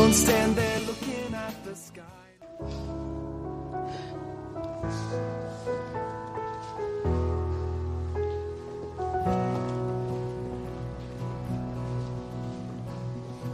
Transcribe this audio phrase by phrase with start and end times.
[0.00, 2.02] Don't stand there looking at the sky.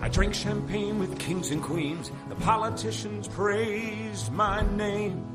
[0.00, 2.12] I drank champagne with kings and queens.
[2.28, 5.26] The politicians praised my name.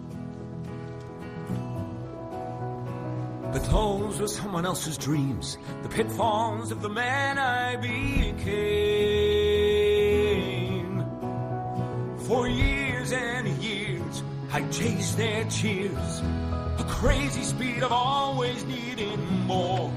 [3.51, 9.30] But those were someone else's dreams, the pitfalls of the man I became.
[14.61, 16.21] I chased their cheers,
[16.77, 19.91] a crazy speed of always needing more.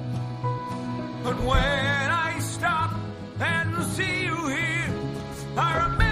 [1.22, 2.94] But when I stop
[3.40, 4.94] and see you here,
[5.58, 6.04] I remember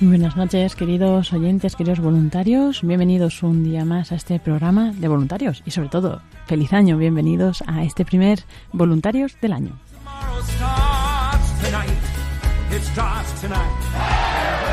[0.00, 2.82] buenas noches, queridos oyentes, queridos voluntarios.
[2.82, 6.96] Bienvenidos un día más a este programa de voluntarios y sobre todo, feliz año.
[6.96, 8.40] Bienvenidos a este primer
[8.72, 9.78] Voluntarios del año.
[10.42, 11.98] Starts tonight.
[12.70, 14.65] It starts tonight.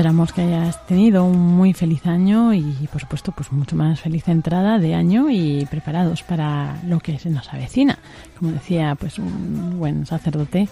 [0.00, 4.28] Esperamos que hayas tenido un muy feliz año y, por supuesto, pues mucho más feliz
[4.28, 7.98] entrada de año y preparados para lo que se nos avecina.
[8.38, 10.68] Como decía, pues un buen sacerdote,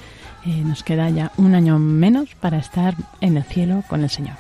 [0.47, 4.37] eh, nos queda ya un año menos para estar en el cielo con el Señor.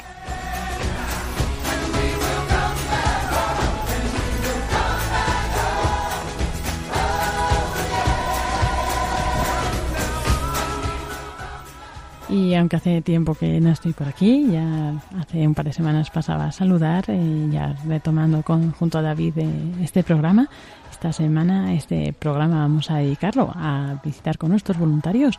[12.28, 16.10] Y aunque hace tiempo que no estoy por aquí, ya hace un par de semanas
[16.10, 19.48] pasaba a saludar, eh, ya retomando con, junto a David eh,
[19.82, 20.48] este programa.
[20.90, 25.38] Esta semana este programa vamos a dedicarlo a visitar con nuestros voluntarios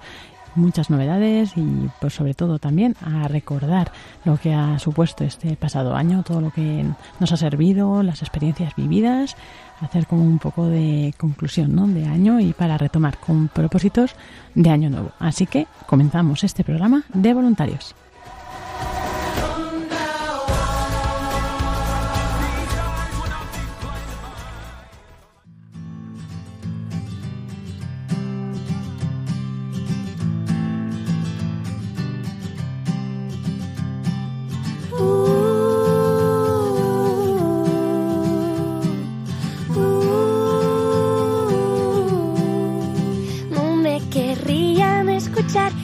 [0.60, 3.92] muchas novedades y pues sobre todo también a recordar
[4.26, 6.86] lo que ha supuesto este pasado año, todo lo que
[7.20, 9.36] nos ha servido, las experiencias vividas,
[9.82, 11.88] hacer como un poco de conclusión ¿no?
[11.88, 14.16] de año y para retomar con propósitos
[14.56, 15.12] de año nuevo.
[15.20, 17.96] Así que comenzamos este programa de voluntarios.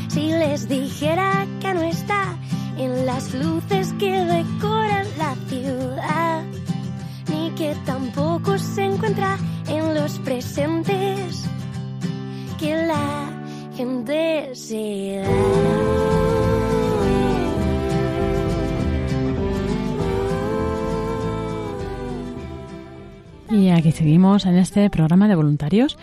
[0.10, 2.38] Si les dijera que no está
[2.78, 6.44] en las luces que decoran la ciudad,
[7.32, 9.38] ni que tampoco se encuentra
[9.68, 11.46] en los presentes
[12.60, 13.32] que la
[13.76, 15.24] gente se
[23.50, 25.98] Y aquí seguimos en este programa de voluntarios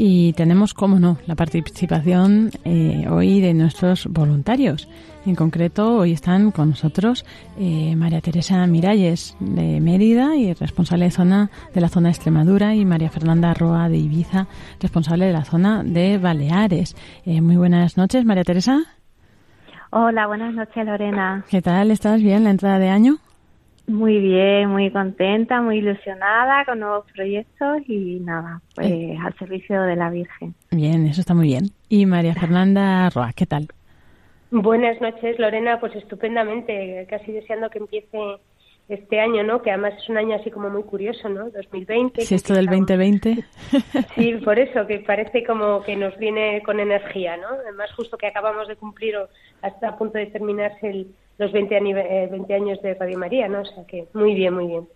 [0.00, 4.88] y tenemos, como no, la participación eh, hoy de nuestros voluntarios.
[5.26, 7.26] En concreto, hoy están con nosotros
[7.58, 12.76] eh, María Teresa Miralles de Mérida y responsable de, zona, de la zona de Extremadura
[12.76, 14.46] y María Fernanda Roa de Ibiza,
[14.80, 16.94] responsable de la zona de Baleares.
[17.26, 18.84] Eh, muy buenas noches, María Teresa.
[19.90, 21.44] Hola, buenas noches Lorena.
[21.50, 21.90] ¿Qué tal?
[21.90, 23.18] ¿Estás bien la entrada de año?
[23.88, 28.92] Muy bien, muy contenta, muy ilusionada con nuevos proyectos y nada, pues
[29.24, 30.54] al servicio de la Virgen.
[30.70, 31.70] Bien, eso está muy bien.
[31.88, 33.68] Y María Fernanda Roa, ¿qué tal?
[34.50, 35.80] Buenas noches, Lorena.
[35.80, 38.18] Pues estupendamente, casi deseando que empiece
[38.90, 39.62] este año, ¿no?
[39.62, 41.48] Que además es un año así como muy curioso, ¿no?
[41.48, 42.20] 2020.
[42.20, 43.42] Si esto del 2020.
[44.14, 47.48] Sí, por eso, que parece como que nos viene con energía, ¿no?
[47.48, 49.28] Además, justo que acabamos de cumplir o
[49.62, 51.06] hasta a punto de terminarse el,
[51.38, 51.80] los 20,
[52.30, 53.60] 20 años de Radio María, ¿no?
[53.60, 54.88] O sea que muy bien, muy bien.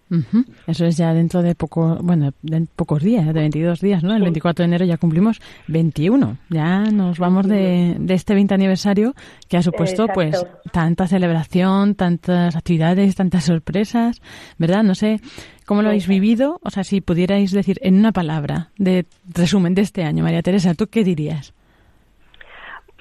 [0.66, 4.14] Eso es ya dentro de poco, bueno, de pocos días, de 22 días, ¿no?
[4.14, 6.38] El 24 de enero ya cumplimos 21.
[6.50, 9.14] Ya nos vamos de, de este 20 aniversario
[9.48, 14.20] que ha supuesto, pues, tanta celebración, tantas actividades, tantas sorpresas,
[14.58, 14.82] ¿verdad?
[14.82, 15.20] No sé
[15.64, 16.58] cómo lo habéis vivido.
[16.64, 20.74] O sea, si pudierais decir en una palabra de resumen de este año, María Teresa,
[20.74, 21.54] ¿tú qué dirías?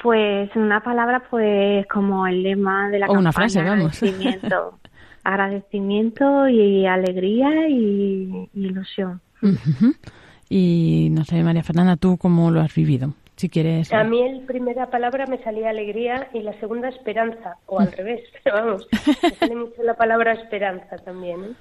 [0.02, 4.02] Pues una palabra, pues como el lema de la o una frase, vamos.
[4.02, 4.80] Agradecimiento,
[5.24, 9.22] agradecimiento y alegría y, ilusión.
[10.50, 13.14] Y no sé, María Fernanda, ¿tú cómo lo has vivido?
[13.36, 13.94] Si quieres.
[13.94, 18.22] A mí la primera palabra me salía alegría y la segunda esperanza, o al revés,
[18.44, 18.88] pero vamos,
[19.24, 21.44] me sale mucho la palabra esperanza también.
[21.44, 21.54] ¿eh?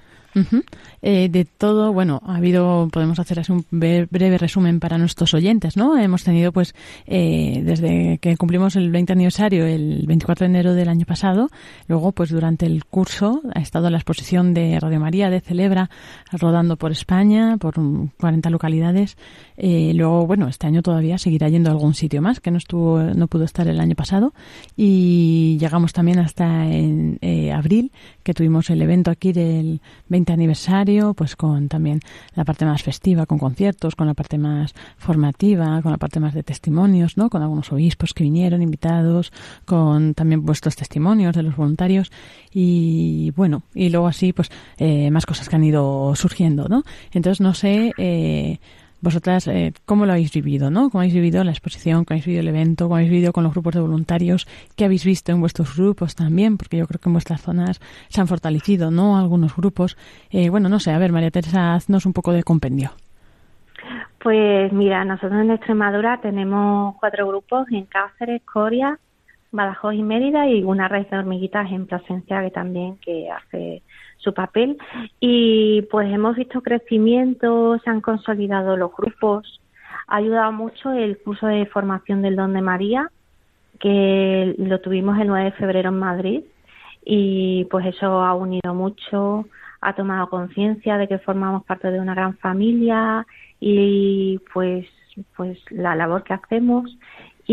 [1.01, 5.77] Eh, de todo, bueno, ha habido, podemos hacer así un breve resumen para nuestros oyentes,
[5.77, 5.97] ¿no?
[5.97, 6.75] Hemos tenido, pues,
[7.05, 11.49] eh, desde que cumplimos el 20 aniversario, el 24 de enero del año pasado,
[11.87, 15.89] luego, pues, durante el curso ha estado la exposición de Radio María de Celebra,
[16.31, 17.75] rodando por España, por
[18.17, 19.17] 40 localidades.
[19.57, 23.01] Eh, luego, bueno, este año todavía seguirá yendo a algún sitio más, que no estuvo,
[23.01, 24.33] no pudo estar el año pasado.
[24.77, 27.19] Y llegamos también hasta en
[27.53, 27.91] abril,
[28.23, 31.99] que tuvimos el evento aquí del 20 aniversario, pues con también
[32.35, 36.33] la parte más festiva, con conciertos, con la parte más formativa, con la parte más
[36.33, 37.29] de testimonios, ¿no?
[37.29, 39.31] Con algunos obispos que vinieron invitados,
[39.65, 42.11] con también vuestros testimonios de los voluntarios
[42.51, 46.83] y bueno, y luego así, pues eh, más cosas que han ido surgiendo, ¿no?
[47.11, 48.59] Entonces, no sé, eh,
[49.01, 50.89] vosotras eh, cómo lo habéis vivido, ¿no?
[50.89, 53.53] ¿Cómo habéis vivido la exposición, cómo habéis vivido el evento, cómo habéis vivido con los
[53.53, 57.13] grupos de voluntarios, qué habéis visto en vuestros grupos también, porque yo creo que en
[57.13, 59.17] vuestras zonas se han fortalecido, ¿no?
[59.17, 59.97] Algunos grupos.
[60.29, 62.91] Eh, bueno, no sé, a ver, María Teresa, haznos un poco de compendio.
[64.19, 68.99] Pues mira, nosotros en Extremadura tenemos cuatro grupos en Cáceres, Coria,
[69.51, 73.81] Badajoz y Mérida y una red de hormiguitas en Plasencia que también que hace
[74.21, 74.77] su papel
[75.19, 79.59] y pues hemos visto crecimiento, se han consolidado los grupos,
[80.07, 83.09] ha ayudado mucho el curso de formación del Don de María,
[83.79, 86.41] que lo tuvimos el 9 de febrero en Madrid
[87.03, 89.45] y pues eso ha unido mucho,
[89.81, 93.25] ha tomado conciencia de que formamos parte de una gran familia
[93.59, 94.87] y pues
[95.35, 96.97] pues la labor que hacemos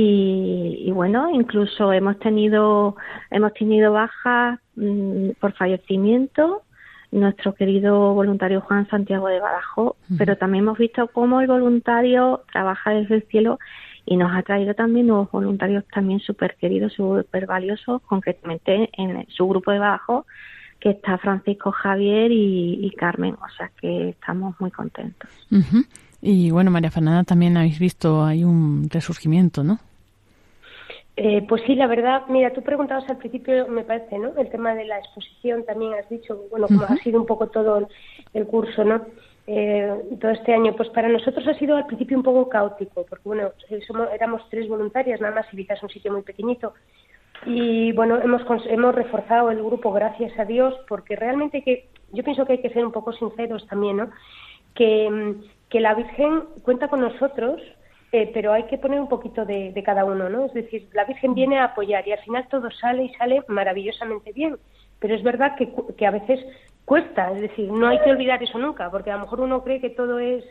[0.00, 2.96] y, bueno incluso hemos tenido
[3.30, 6.62] hemos tenido bajas mm, por fallecimiento
[7.10, 12.90] nuestro querido voluntario Juan Santiago de Badajoz, pero también hemos visto cómo el voluntario trabaja
[12.90, 13.58] desde el cielo
[14.04, 19.48] y nos ha traído también nuevos voluntarios también súper queridos, súper valiosos, concretamente en su
[19.48, 20.26] grupo de Badajoz,
[20.80, 25.30] que está Francisco Javier y, Carmen, o sea que estamos muy contentos.
[26.20, 29.78] Y bueno, María Fernanda, también habéis visto, hay un resurgimiento, ¿no?
[31.20, 34.30] Eh, pues sí, la verdad, mira, tú preguntabas al principio, me parece, ¿no?
[34.38, 37.88] El tema de la exposición también has dicho, bueno, como ha sido un poco todo
[38.34, 39.04] el, curso, ¿no?
[39.48, 43.24] Eh, todo este año, pues para nosotros ha sido al principio un poco caótico, porque
[43.24, 43.50] bueno,
[43.84, 46.74] somos, éramos tres voluntarias nada más y quizás un sitio muy pequeñito.
[47.46, 52.46] Y bueno, hemos, hemos reforzado el grupo, gracias a Dios, porque realmente que yo pienso
[52.46, 54.10] que hay que ser un poco sinceros también, ¿no?
[54.72, 55.34] Que,
[55.68, 57.60] que la Virgen cuenta con nosotros
[58.12, 60.46] eh, pero hay que poner un poquito de, cada uno, ¿no?
[60.46, 64.32] Es decir, la Virgen viene a apoyar y al final todo sale y sale maravillosamente
[64.32, 64.56] bien,
[64.99, 66.44] pero es verdad que, que a veces
[66.84, 69.81] cuesta, es decir, no hay que olvidar eso nunca, porque a lo mejor uno cree
[69.81, 70.43] que todo es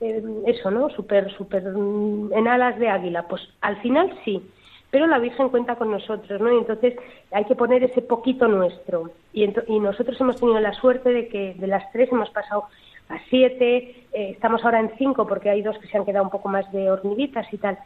[0.00, 0.90] eh, eso, ¿no?
[0.90, 4.42] Súper, súper mm, en alas de águila, pues al final sí,
[4.90, 6.52] pero la Virgen cuenta con nosotros, ¿no?
[6.52, 6.96] Y entonces
[7.32, 9.10] hay que poner ese poquito nuestro.
[9.32, 12.64] Y, y nosotros hemos tenido la suerte de que de las tres hemos pasado
[13.08, 16.30] a siete, eh, estamos ahora en cinco porque hay dos que se han quedado un
[16.30, 17.78] poco más de hormiguitas y tal.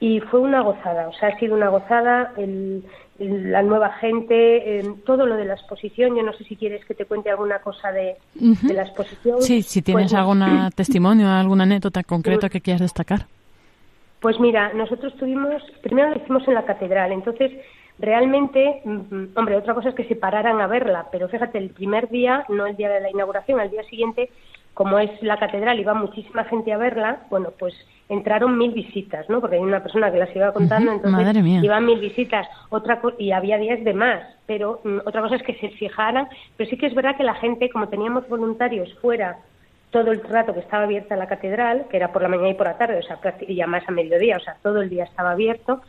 [0.00, 2.84] Y fue una gozada, o sea, ha sido una gozada el,
[3.18, 6.16] la nueva gente, todo lo de la exposición.
[6.16, 8.16] Yo no sé si quieres que te cuente alguna cosa de,
[8.72, 9.42] la exposición.
[9.42, 10.44] Sí, si tienes pues, algún
[10.76, 13.26] testimonio, alguna anécdota concreta que quieras destacar.
[14.20, 17.52] Pues mira, nosotros tuvimos, primero lo hicimos en la catedral, entonces
[18.00, 22.08] realmente, mm, hombre, otra cosa es que se pararan a verla, pero fíjate, el primer
[22.08, 24.30] día, no el día de la inauguración, al día siguiente
[24.78, 27.74] como es la catedral y va muchísima gente a verla, bueno, pues
[28.08, 29.40] entraron mil visitas, ¿no?
[29.40, 33.58] Porque hay una persona que las iba contando, entonces iban mil visitas, otra y había
[33.58, 36.94] días de más, pero mm, otra cosa es que se fijaran, pero sí que es
[36.94, 39.38] verdad que la gente, como teníamos voluntarios fuera
[39.90, 42.68] todo el rato que estaba abierta la catedral, que era por la mañana y por
[42.68, 43.18] la tarde, o sea,
[43.48, 45.82] y ya más a mediodía, o sea, todo el día estaba abierto,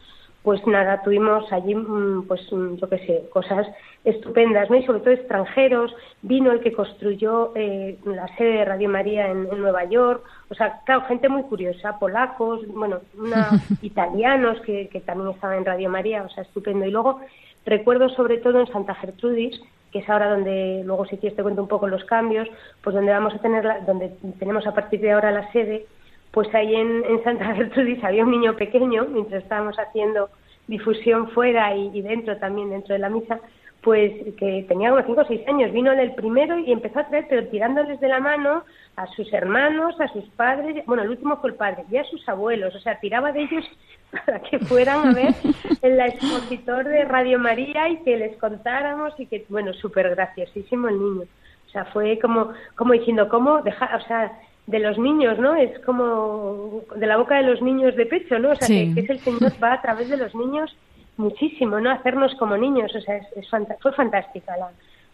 [0.44, 3.68] pues nada, tuvimos allí, mm, pues mm, yo qué sé, cosas
[4.04, 4.78] estupendas, ¿no?
[4.78, 5.94] Y sobre todo extranjeros.
[6.22, 10.24] Vino el que construyó eh, la sede de Radio María en, Nueva York.
[10.50, 13.50] O sea, claro, gente muy curiosa, polacos, bueno, una,
[13.82, 16.86] italianos que, que también estaban en Radio María, o sea, estupendo.
[16.86, 17.20] Y luego
[17.66, 19.60] Recuerdo sobre todo en Santa Gertrudis,
[19.92, 22.48] que es ahora donde, luego si quieres te cuento un poco los cambios,
[22.84, 25.86] pues donde vamos a tener, donde tenemos a partir de ahora la sede,
[26.32, 30.30] pues ahí en, Santa Gertrudis había un niño pequeño, mientras estábamos haciendo
[30.68, 33.40] difusión fuera y, dentro también, dentro de la misa,
[33.82, 37.26] pues que tenía unos 5 o 6 años, vino el primero y empezó a traer,
[37.30, 38.64] pero tirándoles de la mano
[38.98, 42.28] a sus hermanos, a sus padres, bueno, el último fue el padre, y a sus
[42.28, 43.66] abuelos, o sea, tiraba de ellos
[44.26, 45.34] para que fueran a ver
[45.82, 51.00] el expositor de Radio María y que les contáramos y que, bueno, súper graciosísimo el
[51.00, 51.24] niño.
[51.68, 54.32] O sea, fue como, como diciendo, ¿cómo dejar, o sea,
[54.70, 55.56] de los niños, ¿no?
[55.56, 58.52] Es como de la boca de los niños de pecho, ¿no?
[58.52, 60.76] O sea, que, es el Señor va a través de los niños
[61.18, 61.90] muchísimo, ¿no?
[61.90, 63.50] Hacernos como niños, o sea, es,
[63.82, 64.70] fue fantástica la,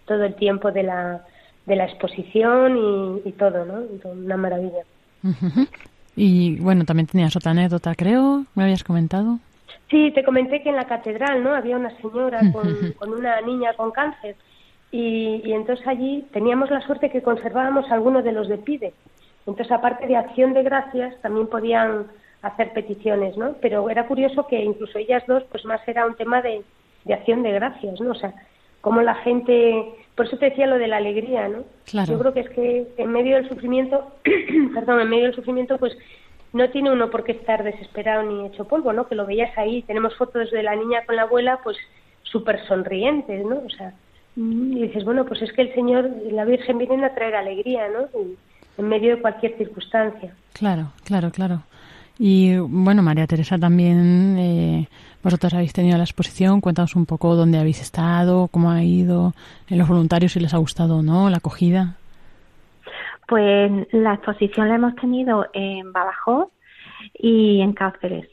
[0.05, 1.23] todo el tiempo de la,
[1.65, 3.83] de la exposición y, todo, ¿no?
[4.11, 4.83] Una maravilla.
[6.17, 9.39] Y bueno, también tenías otra anécdota, creo, me habías comentado.
[9.89, 11.53] Sí, te comenté que en la catedral, ¿no?
[11.53, 14.35] Había una señora con, con una niña con cáncer
[14.91, 18.93] y, y, entonces allí teníamos la suerte que conservábamos algunos de los de PIDE.
[19.47, 22.07] Entonces, aparte de acción de gracias, también podían
[22.41, 23.55] hacer peticiones, ¿no?
[23.61, 26.63] Pero era curioso que incluso ellas dos, pues más era un tema de,
[27.03, 28.11] de acción de gracias, ¿no?
[28.11, 28.33] O sea,
[28.81, 29.83] cómo la gente,
[30.15, 31.63] por eso te decía lo de la alegría, ¿no?
[31.85, 32.13] Claro.
[32.13, 34.11] Yo creo que es que en medio del sufrimiento,
[34.73, 35.97] perdón, en medio del sufrimiento, pues
[36.53, 39.07] no tiene uno por qué estar desesperado ni hecho polvo, ¿no?
[39.07, 41.77] Que lo veías ahí, tenemos fotos de la niña con la abuela, pues
[42.23, 43.61] súper sonrientes, ¿no?
[43.65, 43.93] O sea,
[44.35, 48.07] y dices, bueno, pues es que el Señor, la Virgen vienen a traer alegría, ¿no?
[48.77, 50.33] En medio de cualquier circunstancia.
[50.53, 51.61] Claro, claro, claro.
[52.17, 54.87] Y bueno, María Teresa, también eh,
[55.21, 56.61] vosotros habéis tenido la exposición.
[56.61, 59.33] Cuéntanos un poco dónde habéis estado, cómo ha ido,
[59.69, 61.95] en los voluntarios, si les ha gustado o no, la acogida.
[63.27, 66.49] Pues la exposición la hemos tenido en Badajoz
[67.13, 68.29] y en Cáceres.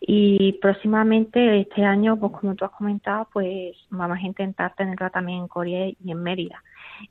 [0.00, 5.40] Y próximamente este año, pues como tú has comentado, pues vamos a intentar tenerla también
[5.40, 6.62] en Corea y en Mérida.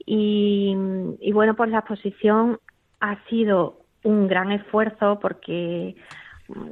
[0.05, 0.75] Y,
[1.19, 2.59] y bueno, pues la exposición
[2.99, 5.95] ha sido un gran esfuerzo porque,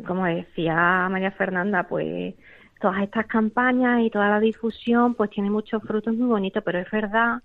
[0.07, 2.36] como decía María Fernanda, pues
[2.79, 6.89] todas estas campañas y toda la difusión pues tiene muchos frutos muy bonitos, pero es
[6.91, 7.41] verdad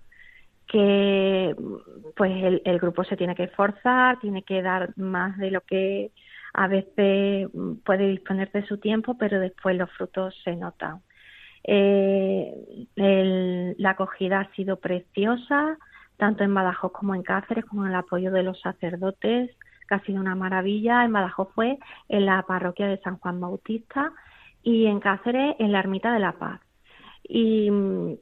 [0.67, 1.55] que
[2.15, 6.11] pues el, el grupo se tiene que esforzar, tiene que dar más de lo que
[6.53, 7.49] a veces
[7.85, 11.01] puede disponer de su tiempo, pero después los frutos se notan.
[11.63, 12.85] Eh,
[13.77, 15.77] la acogida ha sido preciosa,
[16.17, 19.51] tanto en Badajoz como en Cáceres, con el apoyo de los sacerdotes,
[19.87, 21.03] que ha sido una maravilla.
[21.03, 21.77] En Badajoz fue
[22.09, 24.11] en la parroquia de San Juan Bautista
[24.63, 26.61] y en Cáceres en la Ermita de la Paz.
[27.23, 27.69] Y,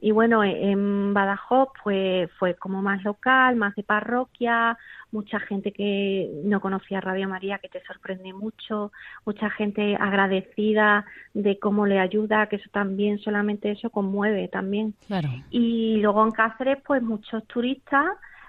[0.00, 4.78] y, bueno, en Badajoz pues fue como más local, más de parroquia,
[5.10, 8.92] mucha gente que no conocía Radio María que te sorprende mucho,
[9.24, 11.04] mucha gente agradecida
[11.34, 14.94] de cómo le ayuda, que eso también, solamente eso conmueve también.
[15.06, 15.28] Claro.
[15.50, 18.06] Y luego en Cáceres pues muchos turistas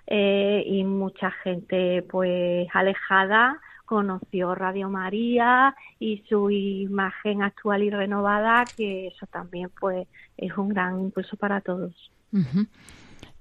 [0.07, 3.59] eh, y mucha gente pues alejada
[3.91, 10.07] conoció Radio María y su imagen actual y renovada, que eso también pues
[10.37, 11.93] es un gran impulso para todos.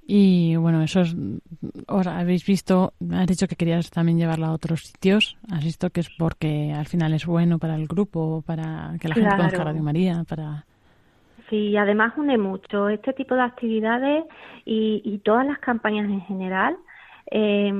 [0.09, 1.15] Y bueno, eso es,
[1.87, 6.01] ahora habéis visto, has dicho que querías también llevarla a otros sitios, has visto que
[6.01, 9.85] es porque al final es bueno para el grupo, para que la gente conozca Radio
[9.85, 10.65] María, para...
[11.49, 14.25] Sí, además une mucho este tipo de actividades
[14.65, 16.77] y, y todas las campañas en general
[17.31, 17.73] eh,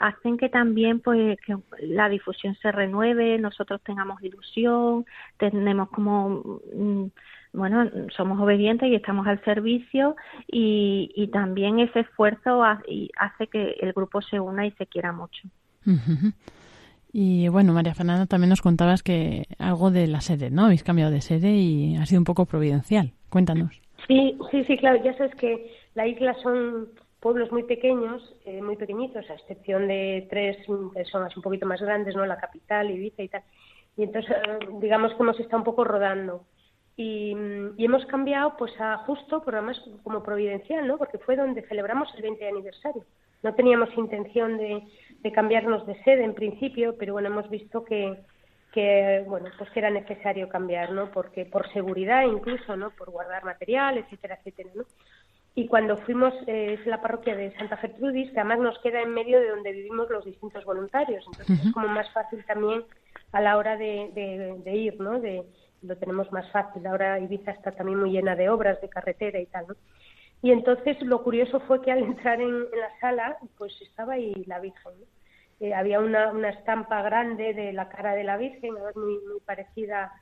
[0.00, 5.04] hacen que también pues que la difusión se renueve, nosotros tengamos ilusión,
[5.38, 7.06] tenemos como mm,
[7.52, 13.92] bueno, somos obedientes y estamos al servicio y, y también ese esfuerzo hace que el
[13.92, 15.48] grupo se una y se quiera mucho.
[17.12, 20.66] Y bueno, María Fernanda, también nos contabas que algo de la sede, ¿no?
[20.66, 23.12] Habéis cambiado de sede y ha sido un poco providencial.
[23.30, 23.80] Cuéntanos.
[24.06, 25.02] Sí, sí, sí, claro.
[25.02, 26.88] Ya sabes que la isla son
[27.26, 30.58] pueblos muy pequeños, eh, muy pequeñitos, a excepción de tres
[30.94, 32.24] personas un poquito más grandes, ¿no?
[32.24, 33.42] La capital, Ibiza y tal.
[33.96, 36.44] Y entonces, eh, digamos que hemos estado un poco rodando.
[36.96, 37.32] Y,
[37.78, 40.98] hemos cambiado pues a justo, pero además como providencial, ¿no?
[40.98, 43.02] Porque fue donde celebramos el 20 aniversario.
[43.42, 44.84] No teníamos intención de,
[45.18, 48.20] de cambiarnos de sede en principio, pero bueno, hemos visto que,
[48.72, 53.42] que bueno pues que era necesario cambiar no porque por seguridad incluso no por guardar
[53.42, 54.84] material etcétera etcétera no
[55.58, 59.14] y cuando fuimos, eh, es la parroquia de Santa Gertrudis, que además nos queda en
[59.14, 62.84] medio de donde vivimos los distintos voluntarios, entonces es como más fácil también
[63.32, 65.18] a la hora de, de, ir, ¿no?
[65.18, 65.46] De,
[65.80, 66.86] lo tenemos más fácil.
[66.86, 69.76] Ahora Ibiza está también muy llena de obras, de carretera y tal, ¿no?
[70.42, 74.60] Y entonces lo curioso fue que al entrar en, la sala, pues estaba ahí la
[74.60, 74.92] Virgen,
[75.60, 80.12] eh, había una, una estampa grande de la cara de la Virgen, muy, muy parecida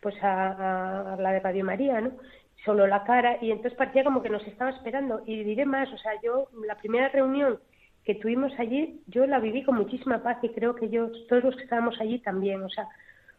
[0.00, 2.12] pues a, a, la de Radio María, ¿no?
[2.64, 5.22] Solo la cara, y entonces parecía como que nos estaba esperando.
[5.26, 7.58] Y diré más, o sea, yo, la primera reunión
[8.04, 11.56] que tuvimos allí, yo la viví con muchísima paz y creo que yo, todos los
[11.56, 12.86] que estábamos allí también, o sea,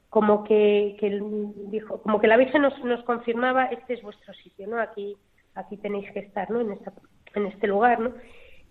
[0.09, 1.21] como que, que
[1.67, 4.79] dijo, como que la Virgen nos, nos confirmaba, este es vuestro sitio, ¿no?
[4.79, 5.15] Aquí,
[5.55, 6.61] aquí tenéis que estar, ¿no?
[6.61, 6.93] En, esta,
[7.35, 8.13] en este lugar, ¿no?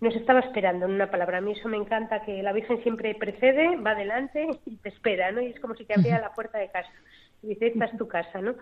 [0.01, 1.37] Nos estaba esperando en una palabra.
[1.37, 5.31] A mí eso me encanta, que la Virgen siempre precede, va adelante y te espera,
[5.31, 5.41] ¿no?
[5.41, 6.91] Y es como si te abriera la puerta de casa.
[7.41, 8.55] Y dice, esta es tu casa, ¿no?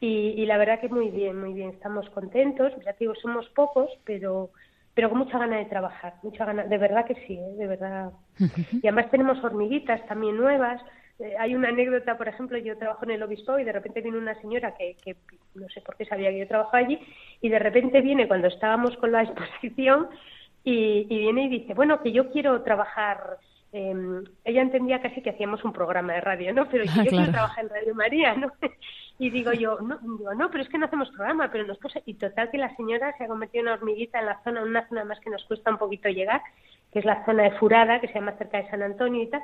[0.00, 1.70] Y, y la verdad que muy bien, muy bien.
[1.70, 2.72] Estamos contentos.
[2.84, 4.50] Ya te digo, somos pocos, pero
[4.96, 7.54] pero con mucha ganas de trabajar, mucha ganas, de verdad que sí, ¿eh?
[7.58, 8.12] de verdad.
[8.82, 10.80] Y además tenemos hormiguitas también nuevas.
[11.18, 14.16] Eh, hay una anécdota, por ejemplo, yo trabajo en el obispo y de repente viene
[14.16, 15.14] una señora que, que
[15.54, 16.98] no sé por qué sabía que yo trabajaba allí
[17.42, 20.08] y de repente viene cuando estábamos con la exposición
[20.64, 23.36] y, y viene y dice, bueno, que yo quiero trabajar
[23.72, 23.94] eh,
[24.44, 26.66] ella entendía casi que hacíamos un programa de radio, ¿no?
[26.70, 28.50] Pero yo quiero trabajar en Radio María, ¿no?
[29.18, 32.02] Y digo yo, no, digo, no, pero es que no hacemos programa, pero nos puse,
[32.04, 34.86] y total que la señora se ha convertido en una hormiguita en la zona, una
[34.88, 36.42] zona más que nos cuesta un poquito llegar,
[36.92, 39.42] que es la zona de Furada, que se llama cerca de San Antonio y tal,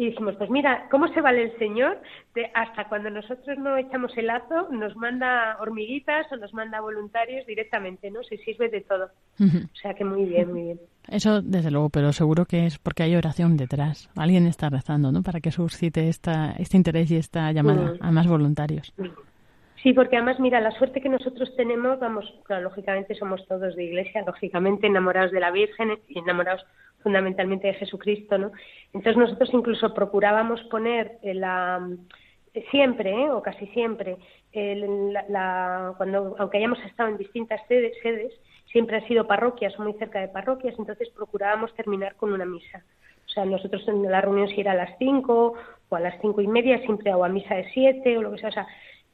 [0.00, 2.00] y dijimos, pues mira, ¿cómo se vale el Señor?
[2.34, 7.44] De hasta cuando nosotros no echamos el lazo, nos manda hormiguitas o nos manda voluntarios
[7.44, 8.22] directamente, ¿no?
[8.22, 9.10] Se sirve de todo.
[9.38, 10.80] O sea que muy bien, muy bien.
[11.06, 14.08] Eso desde luego, pero seguro que es porque hay oración detrás.
[14.16, 15.22] Alguien está rezando, ¿no?
[15.22, 18.94] Para que suscite esta, este interés y esta llamada a más voluntarios.
[19.82, 23.84] Sí, porque además, mira, la suerte que nosotros tenemos, vamos, claro, lógicamente somos todos de
[23.84, 26.64] iglesia, lógicamente enamorados de la Virgen y enamorados
[27.02, 28.52] fundamentalmente de Jesucristo, ¿no?
[28.92, 31.80] Entonces nosotros incluso procurábamos poner la
[32.70, 33.30] siempre ¿eh?
[33.30, 34.16] o casi siempre
[34.52, 38.32] la, cuando aunque hayamos estado en distintas sedes, sedes
[38.72, 42.82] siempre ha sido parroquias muy cerca de parroquias entonces procurábamos terminar con una misa
[43.26, 45.54] o sea nosotros en la reunión si era a las cinco
[45.88, 48.38] o a las cinco y media siempre o a misa de siete o lo que
[48.38, 48.66] sea o sea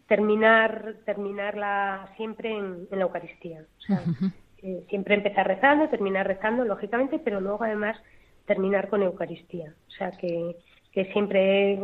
[0.09, 4.02] terminar terminarla siempre en, la Eucaristía o sea,
[4.63, 7.97] eh, siempre empezar rezando, terminar rezando, lógicamente, pero luego además
[8.47, 9.75] terminar con Eucaristía.
[9.89, 10.57] O sea que,
[10.93, 11.81] que siempre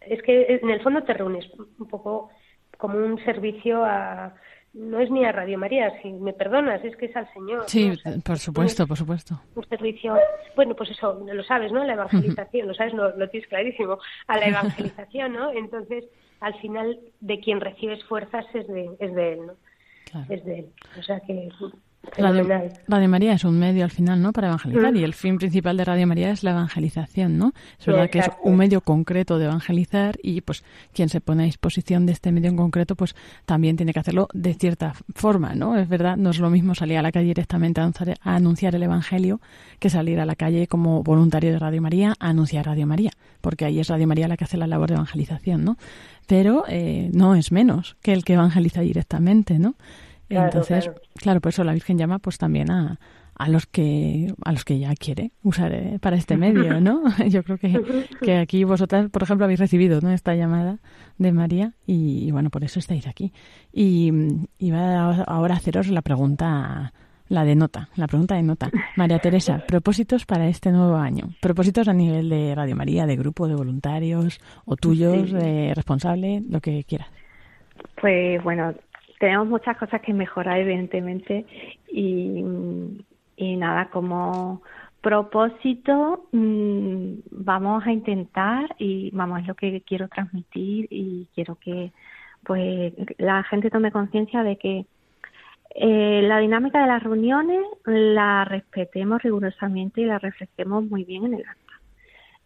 [0.00, 1.48] es que en el fondo te reúnes
[1.78, 2.30] un poco
[2.76, 4.34] como un servicio a
[4.76, 7.64] no es ni a Radio María, si me perdonas, es que es al Señor.
[7.66, 9.40] Sí, por supuesto, por supuesto.
[9.54, 10.18] Un servicio,
[10.54, 11.82] bueno, pues eso, lo sabes, ¿no?
[11.84, 15.50] La evangelización, lo sabes, lo, lo tienes clarísimo, a la evangelización, ¿no?
[15.50, 16.04] Entonces,
[16.40, 19.54] al final, de quien recibes fuerzas es de, es de Él, ¿no?
[20.28, 20.66] Es de Él.
[20.98, 21.48] O sea que
[22.16, 24.32] Radio, María es un medio al final, ¿no?
[24.32, 24.96] Para evangelizar mm.
[24.96, 27.52] y el fin principal de Radio María es la evangelización, ¿no?
[27.78, 31.46] Es verdad que es un medio concreto de evangelizar y pues quien se pone a
[31.46, 33.14] disposición de este medio en concreto pues
[33.44, 35.76] también tiene que hacerlo de cierta forma, ¿no?
[35.76, 37.90] Es verdad, no es lo mismo salir a la calle directamente a
[38.22, 39.40] anunciar el evangelio
[39.78, 43.64] que salir a la calle como voluntario de Radio María a anunciar Radio María, porque
[43.64, 45.76] ahí es Radio María la que hace la labor de evangelización, ¿no?
[46.26, 49.76] Pero eh, no es menos que el que evangeliza directamente, ¿no?
[50.28, 51.40] Entonces, claro.
[51.40, 52.98] por eso la Virgen llama pues también a,
[53.38, 57.02] a los que a los que ya quiere usar eh, para este medio, ¿no?
[57.28, 60.10] Yo creo que, que aquí vosotras, por ejemplo, habéis recibido ¿no?
[60.10, 60.78] esta llamada
[61.18, 63.32] de María y, bueno, por eso estáis aquí.
[63.72, 64.10] Y,
[64.70, 66.92] va ahora a haceros la pregunta,
[67.28, 68.70] la de nota, la pregunta de nota.
[68.96, 71.30] María Teresa, propósitos para este nuevo año.
[71.40, 76.60] Propósitos a nivel de Radio María, de grupo, de voluntarios o tuyos, de responsable, lo
[76.60, 77.08] que quieras.
[78.00, 78.74] Pues bueno,
[79.18, 81.46] tenemos muchas cosas que mejorar, evidentemente,
[81.88, 82.42] y,
[83.38, 84.62] nada, como
[85.00, 91.92] propósito mm, vamos a intentar y vamos, es lo que quiero transmitir y quiero que
[92.42, 94.86] pues la gente tome conciencia de que
[95.74, 101.34] eh, la dinámica de las reuniones la respetemos rigurosamente y la reflejemos muy bien en
[101.34, 101.72] el acta.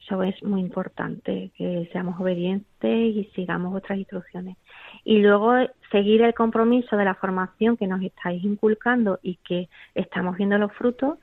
[0.01, 4.57] Eso es muy importante, que seamos obedientes y sigamos otras instrucciones
[5.05, 5.55] y luego
[5.91, 10.73] seguir el compromiso de la formación que nos estáis inculcando y que estamos viendo los
[10.73, 11.19] frutos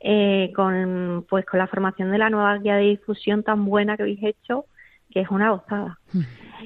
[0.00, 4.02] eh, con pues con la formación de la nueva guía de difusión tan buena que
[4.02, 4.66] habéis hecho
[5.12, 5.98] que es una gozada.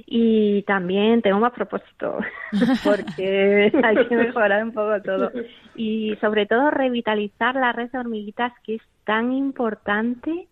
[0.06, 2.24] Y también tengo más propósitos
[2.84, 5.32] porque hay que mejorar un poco todo.
[5.74, 10.48] Y sobre todo revitalizar la red de hormiguitas que es tan importante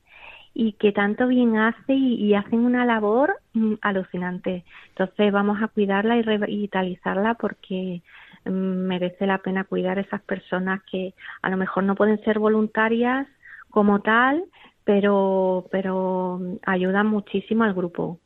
[0.54, 4.64] y que tanto bien hace y, hacen una labor mm, alucinante.
[4.90, 8.02] Entonces vamos a cuidarla y revitalizarla porque
[8.44, 13.26] mm, merece la pena cuidar esas personas que a lo mejor no pueden ser voluntarias
[13.70, 14.44] como tal,
[14.84, 18.20] pero, pero mm, ayudan muchísimo al grupo.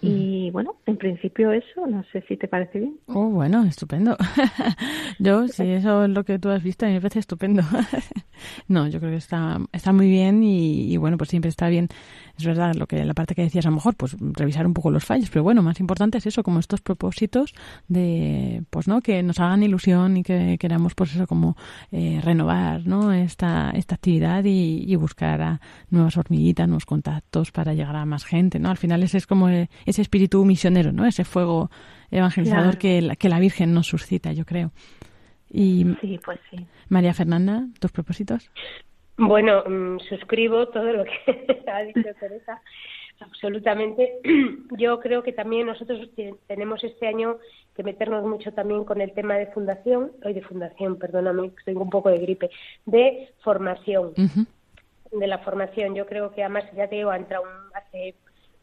[0.00, 2.98] Y bueno, en principio eso, no sé si te parece bien.
[3.06, 4.16] Oh, bueno, estupendo.
[5.18, 7.62] Yo, si eso es lo que tú has visto, a mí me parece estupendo.
[8.68, 11.88] no, yo creo que está, está muy bien y, bueno, pues siempre está bien.
[12.36, 14.90] Es verdad lo que la parte que decías a lo mejor, pues revisar un poco
[14.90, 17.52] los fallos, pero bueno, más importante es eso, como estos propósitos
[17.88, 21.56] de, pues no, que nos hagan ilusión y que queramos, pues eso, como
[21.90, 23.12] eh, renovar, ¿no?
[23.12, 28.58] Esta, esta actividad y, buscar a nuevas hormiguitas, nuevos contactos para llegar a más gente,
[28.58, 28.68] ¿no?
[28.68, 29.48] Al final ese es como
[29.88, 31.06] ese espíritu misionero, ¿no?
[31.06, 31.70] Ese fuego
[32.10, 34.70] evangelizador que, la, que la Virgen nos suscita, yo creo.
[35.50, 36.66] Y sí, pues sí.
[36.88, 38.50] María Fernanda, ¿tus propósitos?
[39.16, 42.60] Bueno, mm, suscribo todo lo que ha dicho Teresa,
[43.20, 44.20] absolutamente.
[44.78, 46.08] Yo creo que también nosotros
[46.46, 47.38] tenemos este año
[47.74, 51.90] que meternos mucho también con el tema de fundación, hoy de fundación, perdóname, tengo un
[51.90, 52.50] poco de gripe,
[52.86, 54.12] de formación.
[55.10, 58.14] De la formación, yo creo que además ya te digo, ha entrado hace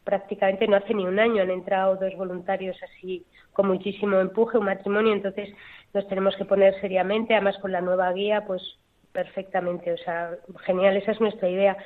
[0.06, 4.66] prácticamente no hace ni un año han entrado dos voluntarios así con muchísimo empuje, un
[4.66, 5.52] matrimonio, entonces
[5.92, 8.62] nos tenemos que poner seriamente, además con la nueva guía, pues
[9.12, 10.30] perfectamente, o sea,
[10.64, 11.76] genial, esa es nuestra idea.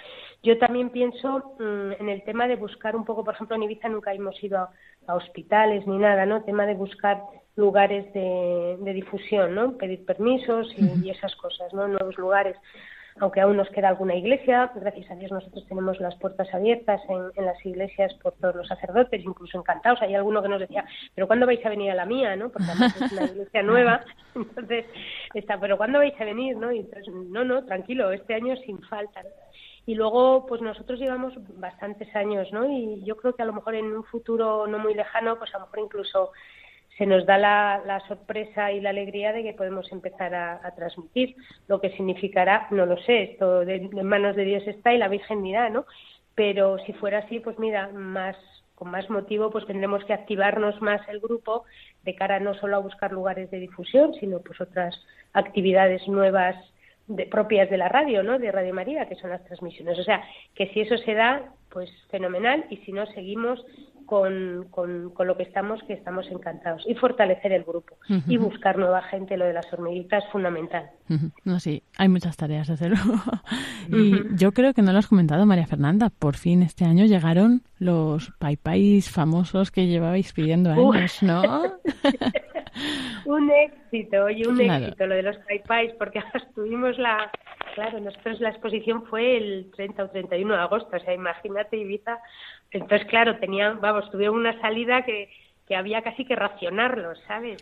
[0.43, 3.89] Yo también pienso mm, en el tema de buscar un poco, por ejemplo, en Ibiza
[3.89, 6.43] nunca hemos ido a, hospitales ni nada, ¿no?
[6.43, 7.23] Tema de buscar
[7.57, 9.77] lugares de, difusión, ¿no?
[9.77, 11.89] Pedir permisos y, y, esas cosas, ¿no?
[11.89, 12.57] Nuevos lugares
[13.19, 17.45] aunque aún nos queda alguna iglesia, gracias a Dios nosotros tenemos las puertas abiertas en,
[17.45, 20.01] las iglesias por todos los sacerdotes, incluso encantados.
[20.03, 22.37] Hay alguno que nos decía, pero ¿cuándo vais a venir a la mía?
[22.37, 22.51] ¿no?
[22.51, 24.87] Porque además es una iglesia nueva, entonces
[25.35, 26.57] está, pero ¿cuándo vais a venir?
[26.57, 26.73] ¿no?
[26.73, 29.23] Y entonces, no, no, tranquilo, este año sin falta.
[29.87, 32.71] Y luego, pues nosotros llevamos bastantes años, ¿no?
[32.71, 35.59] Y yo creo que a lo mejor en un futuro no muy lejano, pues a
[35.59, 36.33] lo mejor incluso
[37.01, 41.35] se nos da la, sorpresa y la alegría de que podemos empezar a, transmitir.
[41.67, 45.09] Lo que significará, no lo sé, esto de, en manos de Dios está y la
[45.09, 45.87] Virgen dirá, ¿no?
[46.35, 48.37] Pero si fuera así, pues mira, más
[48.75, 51.65] con más motivo, pues tendremos que activarnos más el grupo
[52.03, 54.95] de cara no solo a buscar lugares de difusión, sino pues otras
[55.33, 56.55] actividades nuevas
[57.07, 58.39] de, propias de la radio, ¿no?
[58.39, 59.99] De Radio María, que son las transmisiones.
[59.99, 60.23] O sea,
[60.55, 63.65] que si eso se da, pues fenomenal, y si no, seguimos
[64.07, 66.83] con, con, lo que estamos, que estamos encantados.
[66.87, 70.91] Y fortalecer el grupo y buscar nueva gente, lo de las hormiguitas es fundamental.
[71.45, 73.15] No, sí, hay muchas tareas, desde luego.
[73.89, 77.63] y yo creo que no lo has comentado, María Fernanda, por fin este año llegaron
[77.79, 81.43] los paipais famosos que llevabais pidiendo años, ¿no?
[83.25, 86.23] un éxito, oye, un éxito lo de los paipais, porque
[86.55, 87.31] tuvimos la,
[87.75, 92.19] claro, nosotros la exposición fue el 30 o 31 de agosto, o sea, imagínate Ibiza
[92.71, 95.29] entonces, claro, tenían, vamos, tuvieron una salida que,
[95.67, 97.61] que había casi que racionarlos, ¿sabes?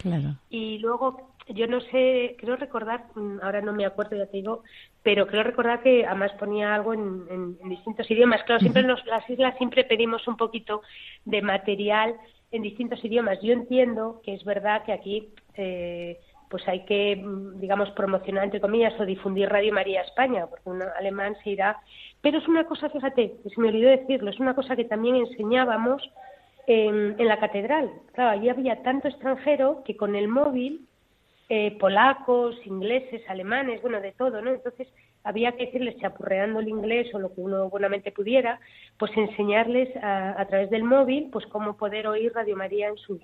[0.51, 4.63] Y luego, yo no sé, creo recordar, mm, ahora no me acuerdo, ya te digo,
[5.03, 8.43] pero creo recordar que además ponía algo en, distintos idiomas.
[8.45, 10.83] Claro, siempre en las islas siempre pedimos un poquito
[11.25, 12.15] de material
[12.51, 13.41] en distintos idiomas.
[13.43, 18.61] Yo entiendo que es verdad que aquí eh, pues hay que, mm, digamos, promocionar, entre
[18.61, 21.79] comillas, o difundir Radio María España, porque un alemán se irá
[22.21, 25.17] pero es una cosa, fíjate, que se me olvidó decirlo, es una cosa que también
[25.17, 26.03] enseñábamos
[26.67, 27.91] en, la catedral.
[28.13, 30.87] Claro, allí había tanto extranjero que con el móvil,
[31.49, 34.51] eh, polacos, ingleses, alemanes, bueno, de todo, ¿no?
[34.51, 34.89] Entonces
[35.25, 38.61] había que decirles, chapurreando el inglés o lo que uno buenamente pudiera,
[38.99, 43.21] pues enseñarles a, a través del móvil, pues cómo poder oír Radio María en sus,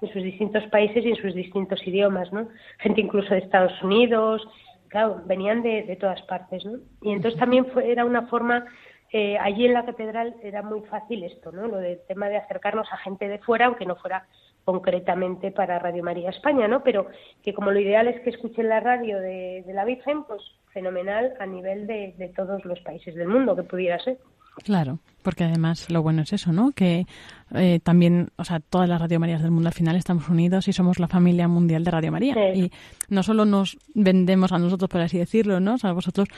[0.00, 2.48] en sus distintos países y en sus distintos idiomas, ¿no?
[2.78, 4.46] Gente incluso de Estados Unidos,
[4.88, 6.78] claro, venían de, de todas partes, ¿no?
[7.02, 8.66] Y entonces también fue, era una forma,
[9.12, 11.66] eh, allí en la catedral era muy fácil esto, ¿no?
[11.66, 14.26] Lo del tema de acercarnos a gente de fuera, aunque no fuera
[14.68, 16.82] concretamente para Radio María España, ¿no?
[16.82, 17.06] Pero
[17.42, 20.42] que como lo ideal es que escuchen la radio de, la Virgen, pues
[20.74, 24.18] fenomenal a nivel de todos los países del mundo que pudiera ser.
[24.64, 26.72] Claro, porque además lo bueno es eso, ¿no?
[26.72, 27.06] Que
[27.54, 30.72] eh, también, o sea, todas las Radio Marías del mundo al final estamos unidos y
[30.72, 32.34] somos la familia mundial de Radio María.
[32.54, 32.70] Y
[33.08, 35.74] no solo nos vendemos a nosotros, por así decirlo, ¿no?
[35.74, 36.28] O sea, vosotros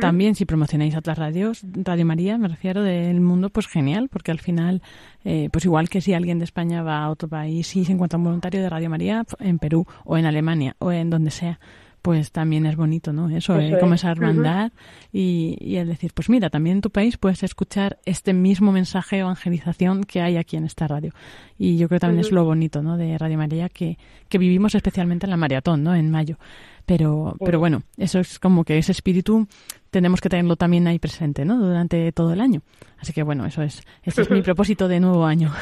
[0.00, 4.30] también, si promocionáis a otras radios, Radio María, me refiero, del mundo, pues genial, porque
[4.30, 4.82] al final,
[5.24, 8.18] eh, pues igual que si alguien de España va a otro país y se encuentra
[8.18, 11.58] un voluntario de Radio María en Perú o en Alemania o en donde sea,
[12.08, 13.28] pues también es bonito, ¿no?
[13.28, 14.72] Eso, eh, como esa hermandad
[15.12, 19.16] y, y, el decir, pues mira, también en tu país puedes escuchar este mismo mensaje
[19.16, 21.12] de evangelización que hay aquí en esta radio.
[21.58, 22.96] Y yo creo que también es lo bonito, ¿no?
[22.96, 23.98] De Radio María que,
[24.30, 25.94] que vivimos especialmente en la maratón, ¿no?
[25.94, 26.38] En mayo.
[26.86, 29.46] Pero, pero bueno, eso es como que ese espíritu
[29.90, 31.58] tenemos que tenerlo también ahí presente, ¿no?
[31.58, 32.62] Durante todo el año.
[32.98, 35.52] Así que bueno, eso es, ese es mi propósito de nuevo año.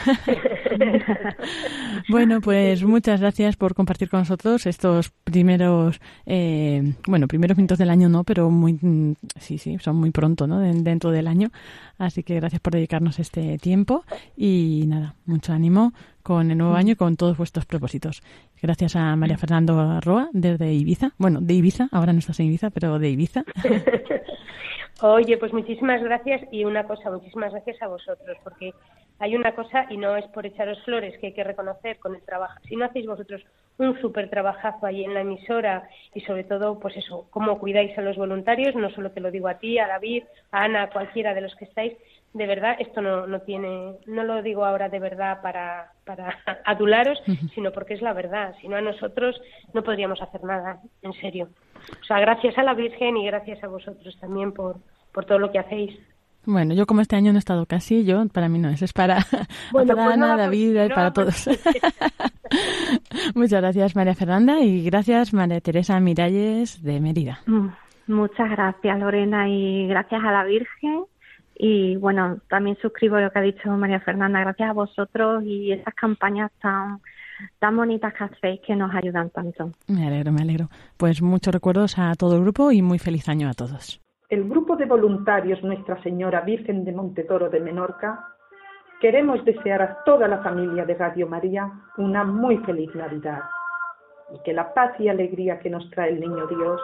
[2.08, 7.90] bueno, pues muchas gracias por compartir con nosotros estos primeros, eh, bueno, primeros minutos del
[7.90, 8.78] año no, pero muy,
[9.38, 10.60] sí, sí, son muy pronto, ¿no?
[10.60, 11.50] dentro del año.
[11.98, 14.04] Así que gracias por dedicarnos este tiempo
[14.36, 15.92] y nada, mucho ánimo
[16.26, 18.20] con el nuevo año y con todos vuestros propósitos.
[18.60, 21.12] Gracias a María Fernando Roa desde Ibiza.
[21.18, 23.44] Bueno, de Ibiza, ahora no estás en Ibiza, pero de Ibiza.
[25.02, 28.72] Oye, pues muchísimas gracias y una cosa, muchísimas gracias a vosotros, porque
[29.20, 32.22] hay una cosa y no es por echaros flores que hay que reconocer con el
[32.22, 32.58] trabajo.
[32.66, 33.44] Si no hacéis vosotros
[33.78, 38.02] un súper trabajazo ahí en la emisora y sobre todo, pues eso, cómo cuidáis a
[38.02, 41.34] los voluntarios, no solo te lo digo a ti, a David, a Ana, a cualquiera
[41.34, 41.92] de los que estáis,
[42.34, 47.18] de verdad, esto no, no tiene, no lo digo ahora de verdad para, para adularos,
[47.54, 48.54] sino porque es la verdad.
[48.60, 49.40] Si no a nosotros
[49.72, 51.48] no podríamos hacer nada, en serio.
[52.00, 54.76] O sea, gracias a la Virgen y gracias a vosotros también por,
[55.12, 55.98] por todo lo que hacéis.
[56.44, 58.92] Bueno, yo como este año no he estado casi, yo para mí no es, es
[58.92, 59.18] para,
[59.72, 61.44] Bueno, para pues Ana, nada, David pues y para nada, todos.
[61.44, 61.72] pues-
[63.34, 67.40] Muchas gracias María Fernanda y gracias María Teresa Miralles de Mérida.
[67.46, 67.68] Mm,
[68.08, 71.04] Muchas gracias, Lorena, y gracias a la Virgen.
[71.58, 74.40] Y bueno, también suscribo lo que ha dicho María Fernanda.
[74.40, 77.00] Gracias a vosotros y esas campañas tan,
[77.58, 79.70] tan bonitas que hacéis que nos ayudan tanto.
[79.88, 80.68] Me alegro, me alegro.
[80.98, 84.00] Pues muchos recuerdos a todo el grupo y muy feliz año a todos.
[84.28, 88.26] El grupo de voluntarios Nuestra Señora Virgen de Montetoro de Menorca
[89.00, 93.40] queremos desear a toda la familia de Radio María una muy feliz Navidad
[94.34, 96.80] y que la paz y alegría que nos trae el Niño Dios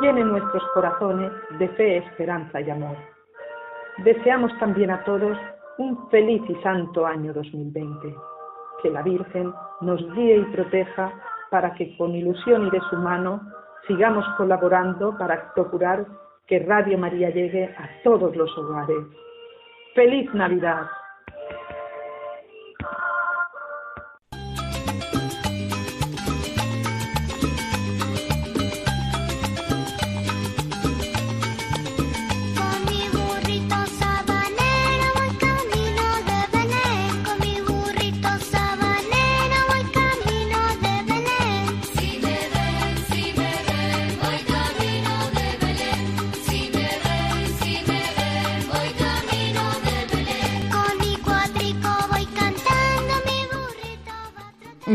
[0.00, 3.15] llene nuestros corazones de fe, esperanza y amor.
[3.98, 5.38] Deseamos también a todos
[5.78, 8.14] un feliz y santo año 2020.
[8.82, 11.12] Que la Virgen nos guíe y proteja
[11.50, 13.40] para que con ilusión y de su mano
[13.86, 16.06] sigamos colaborando para procurar
[16.46, 18.98] que Radio María llegue a todos los hogares.
[19.94, 20.86] ¡Feliz Navidad!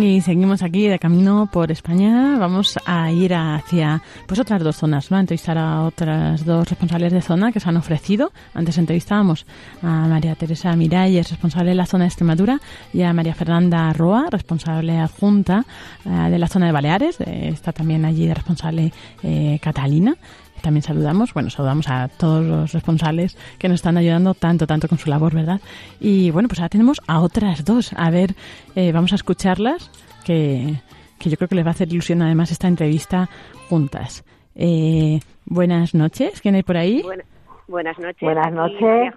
[0.03, 2.37] Y seguimos aquí de camino por España.
[2.39, 5.17] Vamos a ir hacia pues otras dos zonas, ¿no?
[5.17, 8.31] A entrevistar a otras dos responsables de zona que se han ofrecido.
[8.55, 9.45] Antes entrevistábamos
[9.83, 12.59] a María Teresa Miralles, responsable de la zona de Extremadura,
[12.93, 15.65] y a María Fernanda Roa, responsable adjunta
[16.03, 17.21] eh, de la zona de Baleares.
[17.21, 20.15] Eh, está también allí de responsable eh, Catalina.
[20.61, 24.97] También saludamos, bueno, saludamos a todos los responsables que nos están ayudando tanto, tanto con
[24.99, 25.59] su labor, ¿verdad?
[25.99, 27.93] Y bueno, pues ahora tenemos a otras dos.
[27.97, 28.35] A ver,
[28.75, 29.89] eh, vamos a escucharlas,
[30.23, 30.75] que,
[31.17, 33.27] que yo creo que les va a hacer ilusión además esta entrevista
[33.69, 34.23] juntas.
[34.55, 37.01] Eh, buenas noches, ¿quién hay por ahí?
[37.01, 37.23] Buena-
[37.67, 38.21] buenas noches.
[38.21, 39.13] Buenas noches.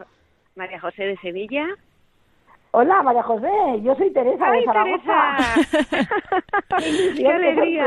[0.56, 1.66] María José de Sevilla.
[2.76, 3.46] Hola, María José,
[3.84, 5.36] yo soy Teresa de ¡Ay, Zaragoza.
[5.78, 6.08] Teresa!
[7.16, 7.84] ¡Qué alegría!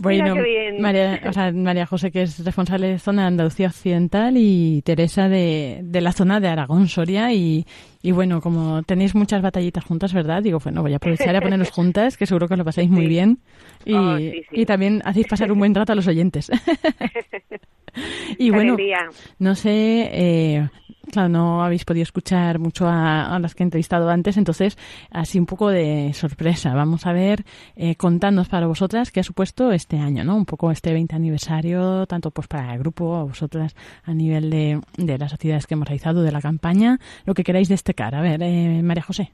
[0.00, 0.80] Bueno, Mira qué bien.
[0.80, 5.28] María, o sea, María José, que es responsable de zona de Andalucía Occidental, y Teresa
[5.28, 7.30] de, de la zona de Aragón, Soria.
[7.34, 7.66] Y,
[8.00, 10.42] y bueno, como tenéis muchas batallitas juntas, ¿verdad?
[10.42, 13.06] Digo, bueno, voy a aprovechar a poneros juntas, que seguro que os lo pasáis muy
[13.06, 13.38] bien.
[13.84, 14.62] Y, Oh, sí, sí.
[14.62, 16.50] y también hacéis pasar un buen rato a los oyentes.
[18.38, 19.10] y Qué bueno, alegría.
[19.38, 20.68] no sé, eh,
[21.10, 24.78] claro, no habéis podido escuchar mucho a, las que he entrevistado antes, entonces,
[25.10, 26.74] así un poco de sorpresa.
[26.74, 27.44] Vamos a ver,
[27.76, 30.36] eh, contadnos para vosotras qué ha supuesto este año, ¿no?
[30.36, 34.80] Un poco este 20 aniversario, tanto pues para el grupo, a vosotras a nivel de,
[34.96, 38.14] de las actividades que hemos realizado, de la campaña, lo que queráis destacar.
[38.14, 39.32] A ver, eh, María José.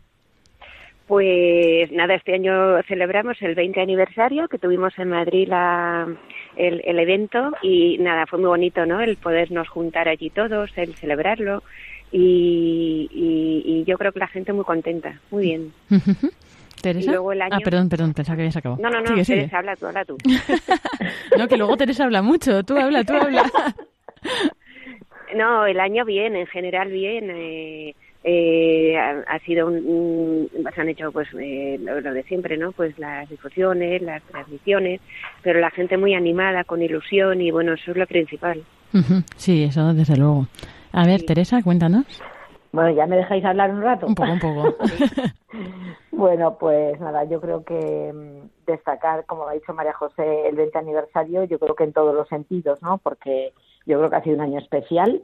[1.06, 6.08] Pues nada, este año celebramos el 20 aniversario que tuvimos en Madrid la,
[6.56, 9.00] el, el evento y nada, fue muy bonito, ¿no?
[9.02, 11.62] El podernos juntar allí todos, el celebrarlo
[12.10, 15.72] y, y, y yo creo que la gente muy contenta, muy bien.
[16.80, 17.04] Teresa.
[17.10, 18.80] Y luego el Ah, año- perdón, perdón, pensaba que habías acabado.
[18.82, 19.36] No, no, no, Sigue, sigue.
[19.40, 20.16] Teresa, habla tú, habla tú.
[21.36, 22.62] no, que luego Teresa habla mucho.
[22.62, 23.50] Tú habla, tú habla.
[25.34, 27.28] No, el año bien, en general bien.
[27.30, 32.22] Eh, eh, ha, ha sido un, un- se han hecho pues eh, lo, lo de
[32.24, 32.72] siempre, ¿no?
[32.72, 35.00] Pues las difusiones, las transmisiones,
[35.42, 38.62] pero la gente muy animada, con ilusión y bueno, eso es lo principal.
[38.94, 40.46] Ujú, sí, eso desde luego.
[40.92, 42.04] A ver, Teresa, cuéntanos.
[42.72, 44.06] Bueno, ¿ya me dejáis hablar un rato?
[44.06, 44.74] Un poco, un poco.
[46.10, 50.78] Bueno, pues nada, yo creo que mm, destacar, como ha dicho María José, el 20
[50.78, 52.98] aniversario, yo creo que en todos los sentidos, ¿no?
[52.98, 53.52] Porque
[53.86, 55.22] yo creo que ha sido un año especial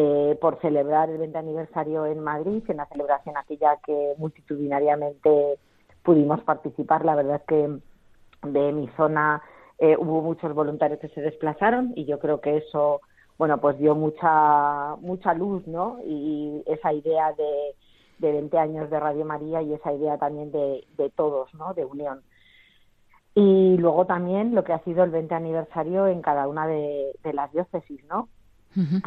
[0.00, 5.58] eh, por celebrar el 20 aniversario en Madrid, en la celebración aquella que multitudinariamente
[6.04, 7.04] pudimos participar.
[7.04, 7.80] La verdad es que
[8.48, 9.42] de mi zona
[9.78, 13.00] eh, hubo muchos voluntarios que se desplazaron y yo creo que eso,
[13.38, 15.98] bueno, pues dio mucha mucha luz, ¿no?
[16.06, 17.74] Y esa idea de
[18.18, 21.74] de 20 años de Radio María y esa idea también de, todos, ¿no?
[21.74, 22.22] De unión.
[23.34, 27.50] Y luego también lo que ha sido el 20 aniversario en cada una de las
[27.52, 28.28] diócesis, ¿no?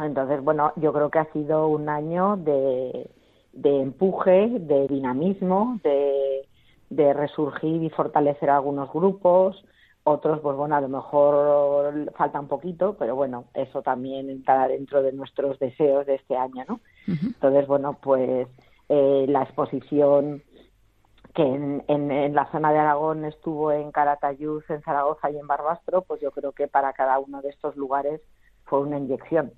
[0.02, 3.10] Entonces, bueno, yo creo que ha sido un año de,
[3.52, 6.46] de empuje, de dinamismo, de,
[6.90, 9.64] de resurgir y fortalecer algunos grupos,
[10.04, 15.02] otros, pues bueno, a lo mejor falta un poquito, pero bueno, eso también entra dentro
[15.02, 16.80] de nuestros deseos de este año, ¿no?
[17.06, 18.48] Entonces, bueno, pues
[18.88, 20.42] eh, la exposición
[21.34, 26.02] que en, en, la zona de Aragón estuvo en Caratayud, en Zaragoza y en Barbastro,
[26.02, 28.20] pues yo creo que para cada uno de estos lugares
[28.64, 29.52] fue una inyección.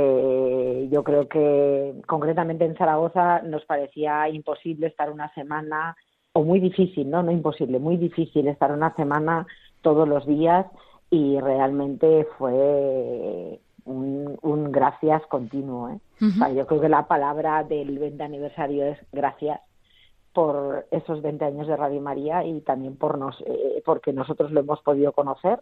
[0.00, 5.96] Eh, yo creo que concretamente en Zaragoza nos parecía imposible estar una semana,
[6.34, 9.46] o muy difícil, no, no imposible, muy difícil estar una semana
[9.82, 10.66] todos los días
[11.10, 15.90] y realmente fue un, un gracias continuo.
[15.90, 15.98] ¿eh?
[16.54, 19.60] yo creo que la palabra del 20 aniversario es gracias
[20.32, 24.60] por esos 20 años de Radio María y también por nos, eh, porque nosotros lo
[24.60, 25.60] hemos podido conocer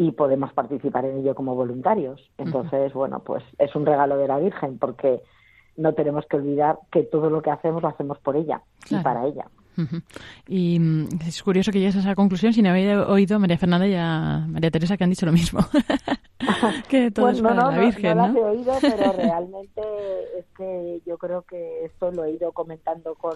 [0.00, 2.30] y podemos participar en ello como voluntarios.
[2.38, 5.20] Entonces, bueno, pues es un regalo de la Virgen porque
[5.76, 9.26] no tenemos que olvidar que todo lo que hacemos lo hacemos por ella y para
[9.26, 9.44] ella.
[10.48, 13.86] Y mm, es curioso que llegues a esa conclusión sin haber oído a María Fernanda
[13.86, 15.60] y a María Teresa que han dicho lo mismo.
[16.88, 18.28] que todo es para la Virgen, ¿no?
[18.28, 19.82] No, he oído, pero realmente
[20.38, 23.34] es que yo creo que esto lo he ido comentando con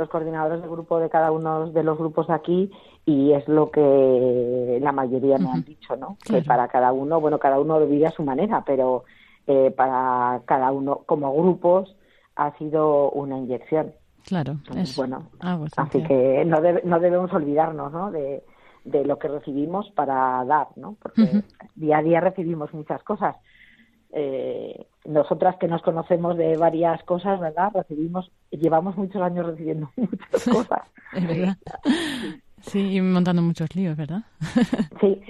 [0.00, 2.70] los coordinadores de grupo de cada uno de los grupos aquí
[3.06, 6.16] y es lo que la mayoría me han dicho, ¿no?
[6.24, 9.04] Que para cada uno, bueno, cada uno lo vive a su manera, pero
[9.46, 11.96] eh, para cada uno como grupos
[12.36, 13.92] ha sido una inyección.
[14.26, 15.30] Claro, es bueno.
[15.76, 18.10] así que no, no debemos olvidarnos, ¿no?
[18.10, 18.44] De,
[18.84, 20.96] de lo que recibimos para dar, ¿no?
[21.00, 21.42] Porque
[21.74, 23.36] día a día recibimos muchas cosas.
[24.12, 27.70] Eh, nosotras que nos conocemos de varias cosas, ¿verdad?
[27.72, 30.82] Recibimos, llevamos muchos años recibiendo muchas cosas.
[31.14, 31.56] es verdad.
[32.60, 34.22] Sí, y montando muchos líos, ¿verdad?
[35.00, 35.20] sí,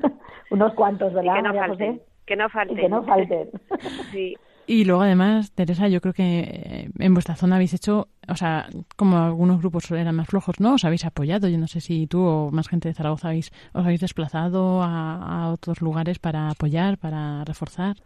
[0.50, 1.36] unos cuantos, ¿verdad?
[1.36, 2.02] que no falten.
[2.26, 2.78] Que no falten.
[2.78, 3.50] Y que no falten.
[4.12, 4.34] sí.
[4.66, 8.66] Y luego además, Teresa, yo creo que eh, en vuestra zona habéis hecho, o sea,
[8.96, 10.74] como algunos grupos eran más flojos, ¿no?
[10.74, 11.48] Os habéis apoyado.
[11.48, 15.44] Yo no sé si tú o más gente de Zaragoza habéis, os habéis desplazado a,
[15.44, 17.96] a otros lugares para apoyar, para reforzar.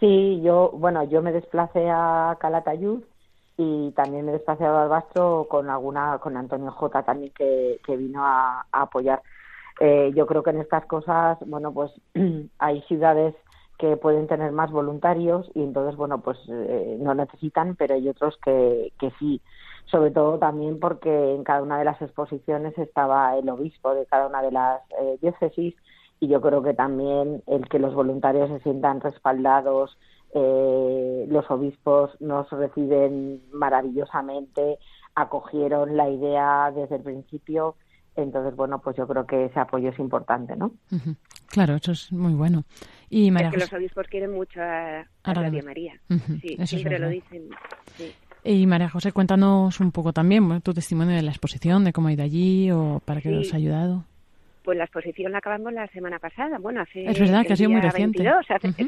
[0.00, 3.02] Sí, yo, bueno, yo me desplacé a Calatayud
[3.56, 8.24] y también me desplacé a Barbastro con alguna, con Antonio J también que, que vino
[8.24, 9.22] a, apoyar.
[9.80, 11.90] Eh, yo creo que en estas cosas, bueno, pues
[12.58, 13.34] hay ciudades
[13.78, 18.38] que pueden tener más voluntarios y entonces, bueno, pues eh, no necesitan, pero hay otros
[18.44, 19.40] que, que sí.
[19.86, 24.26] Sobre todo también porque en cada una de las exposiciones estaba el obispo de cada
[24.28, 25.74] una de las eh, diócesis
[26.20, 29.96] y yo creo que también el que los voluntarios se sientan respaldados,
[30.34, 34.78] eh, los obispos nos reciben maravillosamente,
[35.14, 37.76] acogieron la idea desde el principio,
[38.16, 40.72] entonces bueno, pues yo creo que ese apoyo es importante, ¿no?
[41.46, 42.64] Claro, eso es muy bueno.
[43.08, 46.00] Y María es que los obispos quieren mucho a, Radio María,
[46.40, 47.48] sí, siempre lo dicen.
[48.44, 52.12] Y María José, cuéntanos un poco también tu testimonio de la exposición, de cómo ha
[52.12, 54.04] ido allí o para qué os ha ayudado.
[54.68, 57.06] Pues la exposición la acabamos la semana pasada, bueno, hace...
[57.08, 58.22] Es verdad que ha sido muy reciente.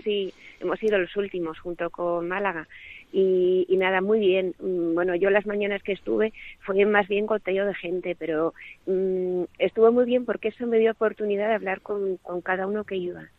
[0.04, 2.68] Sí, hemos sido los últimos junto con Málaga.
[3.14, 4.54] Y, nada, muy bien.
[4.58, 6.34] Mm, bueno, yo las mañanas que estuve
[6.66, 8.52] fue más bien conteo de gente, pero
[8.84, 12.84] mm, estuvo muy bien porque eso me dio oportunidad de hablar con, con cada uno
[12.84, 13.30] que iba.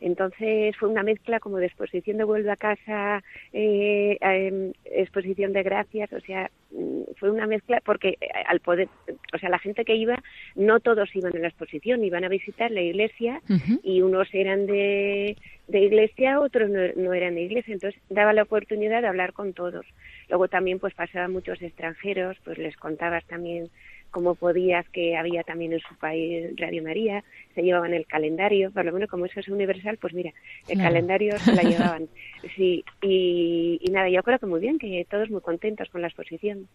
[0.00, 5.62] Entonces fue una mezcla como de exposición de vuelve a casa, eh, em, exposición de
[5.62, 8.88] gracias, o sea, mm, fue una mezcla porque eh, al poder,
[9.34, 10.22] o sea, la gente que iba,
[10.54, 13.42] no todos iban a la exposición, iban a visitar la iglesia
[13.82, 18.42] y unos eran de, de iglesia, otros no, no, eran de iglesia, entonces daba la
[18.42, 19.84] oportunidad de hablar con todos.
[20.28, 23.68] Luego también pues pasaban muchos extranjeros, pues les contabas también
[24.10, 28.84] como podías que había también en su país Radio María, se llevaban el calendario, por
[28.84, 30.32] lo menos como eso es universal, pues mira,
[30.68, 32.08] el calendario se la llevaban.
[32.56, 36.68] Sí, y, nada, yo creo que muy bien, que todos muy contentos con la exposición.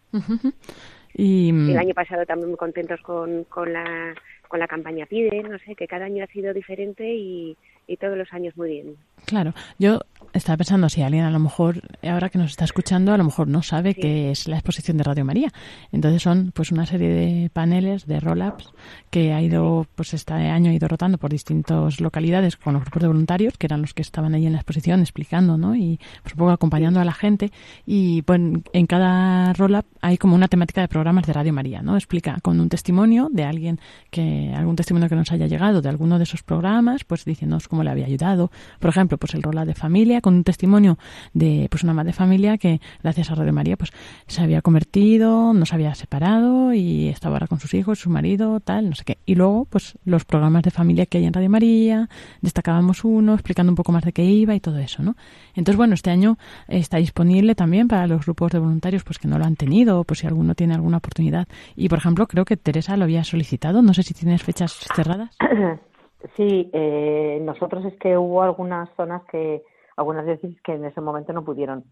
[1.14, 1.50] y...
[1.50, 4.14] El año pasado también muy contentos con, con, la,
[4.48, 8.16] con la campaña Pide, no sé, que cada año ha sido diferente y, y todos
[8.16, 8.96] los años muy bien.
[9.26, 10.00] Claro, yo
[10.34, 13.46] estaba pensando si alguien a lo mejor, ahora que nos está escuchando, a lo mejor
[13.48, 15.48] no sabe qué es la exposición de Radio María.
[15.92, 18.72] Entonces son pues una serie de paneles, de roll-ups,
[19.10, 23.02] que ha ido, pues este año ha ido rotando por distintas localidades con los grupos
[23.02, 25.76] de voluntarios, que eran los que estaban ahí en la exposición explicando, ¿no?
[25.76, 27.52] Y pues un poco acompañando a la gente.
[27.86, 28.40] Y pues
[28.72, 31.96] en cada roll-up hay como una temática de programas de Radio María, ¿no?
[31.96, 33.78] Explica con un testimonio de alguien
[34.10, 37.82] que, algún testimonio que nos haya llegado de alguno de esos programas, pues diciéndonos cómo
[37.82, 38.52] le había ayudado.
[38.78, 40.96] Por ejemplo, pues el rol de familia, con un testimonio
[41.32, 43.90] de pues una madre de familia que, gracias a Radio María, pues
[44.28, 48.60] se había convertido, no se había separado y estaba ahora con sus hijos, su marido,
[48.60, 49.18] tal, no sé qué.
[49.26, 52.08] Y luego, pues los programas de familia que hay en Radio María,
[52.42, 55.16] destacábamos uno, explicando un poco más de qué iba y todo eso, ¿no?
[55.56, 59.36] Entonces, bueno, este año está disponible también para los grupos de voluntarios pues que no
[59.36, 61.48] lo han tenido, pues si alguno tiene alguna oportunidad.
[61.74, 65.36] Y, por ejemplo, creo que Teresa lo había solicitado, no sé si tienes fechas cerradas.
[66.36, 69.62] Sí, eh, nosotros es que hubo algunas zonas que,
[69.96, 71.84] algunas veces que en ese momento no pudieron.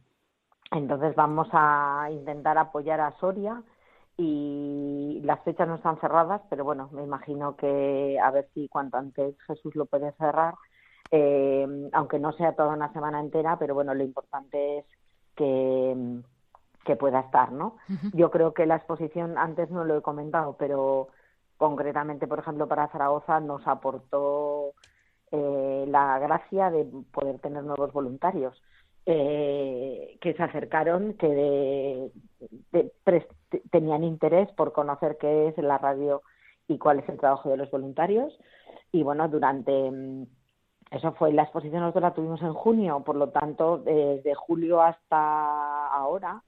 [0.71, 3.63] Entonces vamos a intentar apoyar a Soria
[4.17, 8.97] y las fechas no están cerradas, pero bueno, me imagino que a ver si cuanto
[8.97, 10.55] antes Jesús lo puede cerrar,
[11.11, 14.85] eh, aunque no sea toda una semana entera, pero bueno, lo importante es
[15.37, 16.23] que,
[16.85, 17.77] que pueda estar, ¿no?
[18.15, 21.09] Yo creo que la exposición, antes no lo he comentado, pero
[21.63, 24.73] concretamente, por ejemplo, para Zaragoza nos aportó
[25.31, 28.61] eh, la gracia de poder tener nuevos voluntarios
[29.07, 32.11] eh, que se acercaron, que
[33.71, 36.23] tenían interés por conocer qué es la radio
[36.67, 38.37] y cuál es el trabajo de los voluntarios.
[38.91, 40.27] Y bueno, durante mm,
[40.91, 45.87] eso fue la exposición, nosotros la tuvimos en junio, por lo tanto, desde julio hasta
[45.95, 46.43] ahora,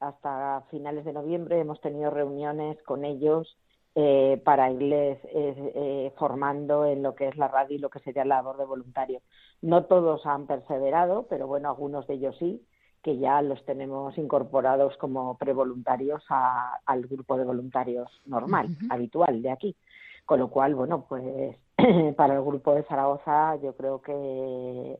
[0.00, 3.56] hasta finales de noviembre, hemos tenido reuniones con ellos
[3.98, 8.00] eh, para irles eh, eh, formando en lo que es la radio y lo que
[8.00, 9.22] sería la labor de voluntario.
[9.62, 12.62] No todos han perseverado, pero bueno, algunos de ellos sí,
[13.02, 19.74] que ya los tenemos incorporados como prevoluntarios al grupo de voluntarios normal, habitual de aquí.
[20.26, 21.56] Con lo cual, bueno, pues
[22.16, 24.98] para el grupo de Zaragoza yo creo que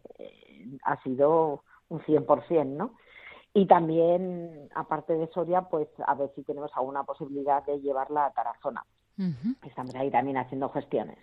[0.84, 2.94] ha sido un 100%, ¿no?
[3.56, 8.30] Y también, aparte de Soria, pues a ver si tenemos alguna posibilidad de llevarla a
[8.32, 8.84] Tarazona.
[9.66, 11.16] Estamos ahí también haciendo gestiones.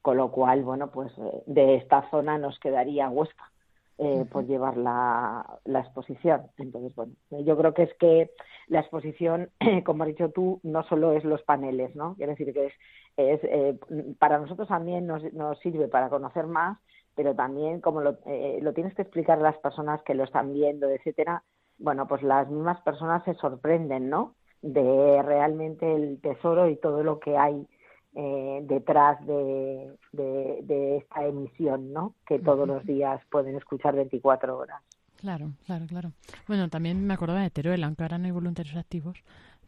[0.00, 3.50] Con lo cual, bueno, pues eh, de esta zona nos quedaría Huesca
[3.98, 6.42] eh, por llevar la, exposición.
[6.56, 8.30] Entonces, bueno, yo creo que es que
[8.68, 9.50] la exposición,
[9.84, 12.14] como has dicho tú, no solo es los paneles, ¿no?
[12.14, 12.72] Quiero decir que es,
[13.16, 13.76] es eh,
[14.20, 16.78] para nosotros también nos, nos sirve para conocer más,
[17.16, 20.52] pero también como lo, eh, lo tienes que explicar a las personas que lo están
[20.52, 21.42] viendo, etcétera,
[21.82, 24.34] bueno, pues las mismas personas se sorprenden, ¿no?
[24.62, 27.66] De realmente el tesoro y todo lo que hay
[28.14, 32.14] eh, detrás de, de, esta emisión, ¿no?
[32.26, 34.80] Que todos los días pueden escuchar 24 horas.
[35.16, 36.12] Claro, claro, claro.
[36.46, 39.18] Bueno, también me acordaba de Teruel, aunque ahora no hay voluntarios activos,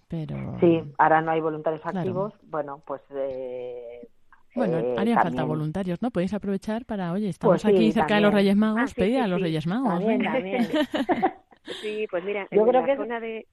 [0.08, 0.36] pero...
[0.60, 2.32] Sí, ahora no hay voluntarios activos.
[2.44, 3.02] Bueno, pues...
[3.10, 4.08] Eh,
[4.54, 6.10] bueno, eh, haría falta voluntarios, ¿no?
[6.10, 9.26] Podéis aprovechar para, oye, estamos pues aquí cerca de los Reyes Magos, ah, pedir a
[9.26, 9.88] los Reyes Magos.
[9.88, 10.68] También, también.
[11.80, 13.46] Sí, pues mira, Yo creo que zona de...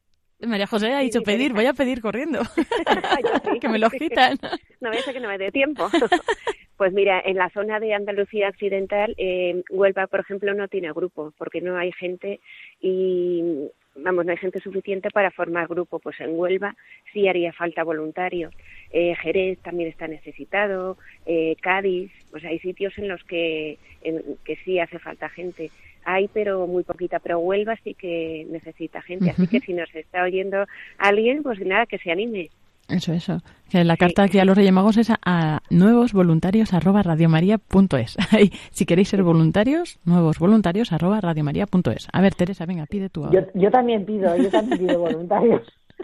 [0.48, 2.42] María José ha dicho pedir, voy a pedir corriendo.
[3.62, 4.38] que me lo quitan.
[4.80, 5.88] No voy a ser que no me dé tiempo.
[6.78, 11.32] pues mira, en la zona de Andalucía Occidental, eh, Huelva, por ejemplo, no tiene grupo,
[11.38, 12.40] porque no hay gente
[12.80, 16.00] y, vamos, no hay gente suficiente para formar grupo.
[16.00, 16.76] Pues en Huelva
[17.14, 18.50] sí haría falta voluntario.
[18.92, 20.98] Eh, Jerez también está necesitado,
[21.28, 25.70] eh, Cádiz, pues hay sitios en los que, en, que sí hace falta gente
[26.04, 30.24] hay pero muy poquita, pero Huelva sí que necesita gente, así que si nos está
[30.24, 30.66] oyendo
[30.98, 32.50] alguien, pues nada, que se anime.
[32.92, 33.38] Eso, eso.
[33.70, 38.18] Que la carta aquí a los Reyes Magos es a, nuevos voluntarios arroba radiomaria.es.
[38.72, 42.08] si queréis ser voluntarios, nuevos voluntarios arroba radiomaria.es.
[42.12, 43.30] A ver, Teresa, venga, pide tú.
[43.32, 45.62] Yo, yo también pido, yo también pido voluntarios.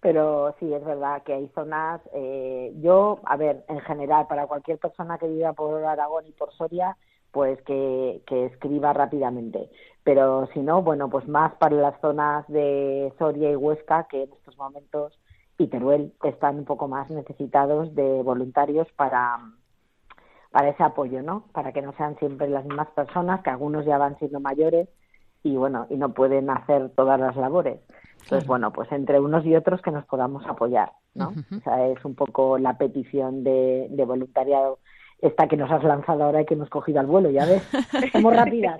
[0.00, 4.78] Pero sí, es verdad que hay zonas, eh, yo, a ver, en general, para cualquier
[4.78, 6.96] persona que viva por Aragón y por Soria,
[7.36, 9.68] pues que, escriba rápidamente.
[10.02, 14.32] Pero si no, bueno, pues más para las zonas de Soria y Huesca, que en
[14.32, 15.20] estos momentos
[15.58, 19.38] y Teruel están un poco más necesitados de voluntarios para,
[20.50, 21.44] para ese apoyo, ¿no?
[21.52, 24.88] Para que no sean siempre las mismas personas, que algunos ya van siendo mayores
[25.42, 27.80] y bueno, y no pueden hacer todas las labores.
[28.22, 31.34] Entonces, bueno, pues entre unos y otros que nos podamos apoyar, ¿no?
[31.54, 34.78] O sea, es un poco la petición de, de voluntariado
[35.20, 37.62] esta que nos has lanzado ahora y que hemos cogido al vuelo, ya ves,
[38.12, 38.78] somos rápidas.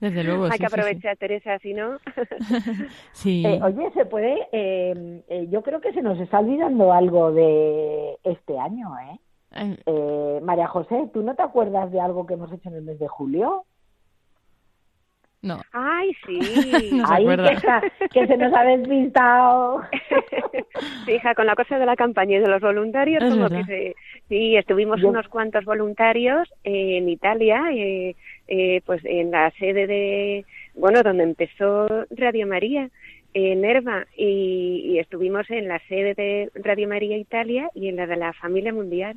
[0.00, 0.46] Desde luego.
[0.46, 1.98] Hay que aprovechar, Teresa, si no.
[3.12, 3.44] sí.
[3.46, 8.18] Eh, oye, se puede, eh, eh, yo creo que se nos está olvidando algo de
[8.24, 9.18] este año, ¿eh?
[9.86, 12.98] eh María José, ¿tú no te acuerdas de algo que hemos hecho en el mes
[12.98, 13.64] de julio?
[15.42, 15.60] No.
[15.72, 16.38] Ay, sí.
[16.92, 17.26] no Ay,
[18.12, 19.82] que, se nos ha despistado.
[21.06, 23.94] sí, hija, con la cosa de la campaña y de los voluntarios, como que
[24.30, 28.14] sí, estuvimos unos cuantos voluntarios en Italia, eh,
[28.48, 32.88] eh, pues en la sede de, bueno, donde empezó Radio María,
[33.34, 38.06] en Nerva, y, y estuvimos en la sede de Radio María Italia y en la
[38.06, 39.16] de la Familia Mundial.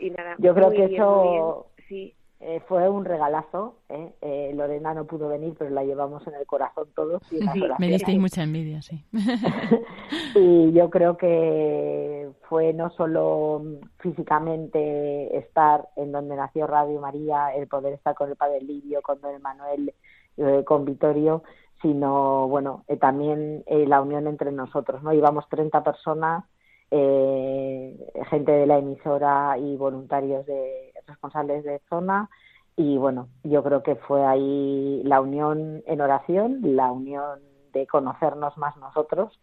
[0.00, 1.66] Y nada, Yo creo que bien, eso.
[1.88, 3.76] Sí, eh, fue un regalazo.
[3.88, 4.12] ¿eh?
[4.20, 7.22] Eh, Lorena no pudo venir, pero la llevamos en el corazón todos.
[7.30, 9.04] y Sí, me disteis mucha envidia, sí.
[10.34, 13.62] y yo creo que fue no solo
[13.98, 19.20] físicamente estar en donde nació Radio María, el poder estar con el Padre Livio, con
[19.20, 19.94] Don Manuel,
[20.36, 21.42] eh, con Vitorio,
[21.82, 25.12] sino bueno, eh, también eh, la unión entre nosotros, ¿no?
[25.12, 26.44] Íbamos 30 personas,
[26.90, 32.28] gente de la emisora y voluntarios de responsables de zona
[32.76, 37.40] y bueno, yo creo que fue ahí la unión en oración, la unión
[37.72, 39.38] de conocernos más nosotros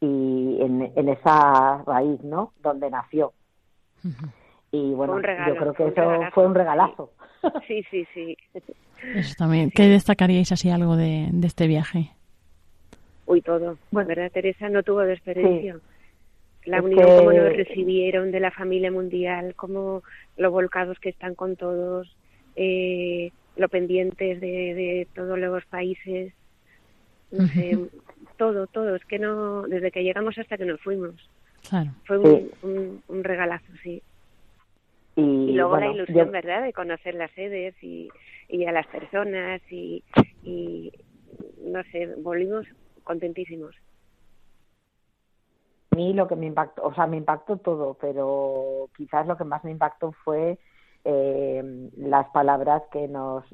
[0.00, 2.52] y en, en esa raíz, ¿no?
[2.62, 3.32] Donde nació.
[4.72, 7.10] Y bueno, regalo, yo creo que eso regalazo, fue un regalazo.
[7.66, 8.36] sí, sí, sí.
[9.14, 9.70] Eso también.
[9.70, 12.10] ¿Qué destacaríais así algo de, de este viaje?
[13.26, 13.78] Uy, todo.
[13.90, 14.68] ¿Verdad, Teresa?
[14.68, 15.80] No tuvo desperdicio.
[16.66, 20.02] La Es unión, que- cómo nos recibieron de la familia mundial, cómo
[20.36, 22.14] lo volcados que están con todos,
[22.56, 26.32] eh, lo pendientes de, de todos los países.
[27.30, 27.78] No sé,
[28.36, 28.94] todo, todo.
[28.96, 31.14] Es que no, desde que llegamos hasta que nos fuimos.
[31.68, 31.90] Claro.
[32.04, 32.50] Fue un, Sí.
[32.62, 34.02] un, un regalazo, sí.
[35.16, 38.08] Y, Y luego bueno, la ilusión, yo- ¿verdad?, de conocer las sedes y,
[38.48, 40.02] y a las personas y,
[40.44, 40.92] y,
[41.64, 42.66] no sé, volvimos
[43.04, 43.74] contentísimos.
[45.96, 49.64] Mí lo que me impactó, o sea, me impactó todo, pero quizás lo que más
[49.64, 50.58] me impactó fue
[51.04, 53.44] eh, las palabras que nos,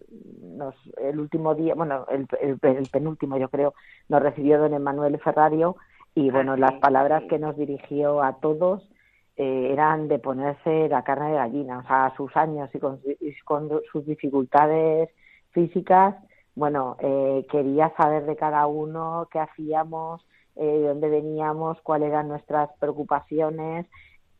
[0.42, 3.74] nos, el último día, bueno, el, el, el penúltimo yo creo,
[4.08, 5.76] nos recibió don Emanuel Ferrario
[6.14, 7.28] y bueno, Ah, sí, las palabras sí.
[7.28, 8.88] que nos dirigió a todos
[9.36, 13.34] eh, eran de ponerse la carne de gallina, o sea, sus años y con, y
[13.44, 15.10] con sus dificultades
[15.52, 16.14] físicas,
[16.54, 20.24] bueno, eh, quería saber de cada uno qué hacíamos,
[20.56, 23.86] eh, de dónde veníamos, cuáles eran nuestras preocupaciones.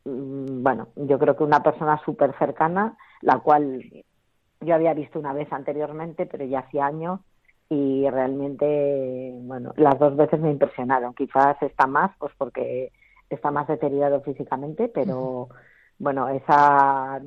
[0.05, 3.83] Mm, Bueno, yo creo que una persona súper cercana, la cual
[4.61, 7.21] yo había visto una vez anteriormente, pero ya hacía años,
[7.69, 11.15] y realmente, bueno, las dos veces me impresionaron.
[11.15, 12.93] Quizás está más, pues porque
[13.31, 15.49] está más deteriorado físicamente, pero
[15.99, 17.21] bueno, esa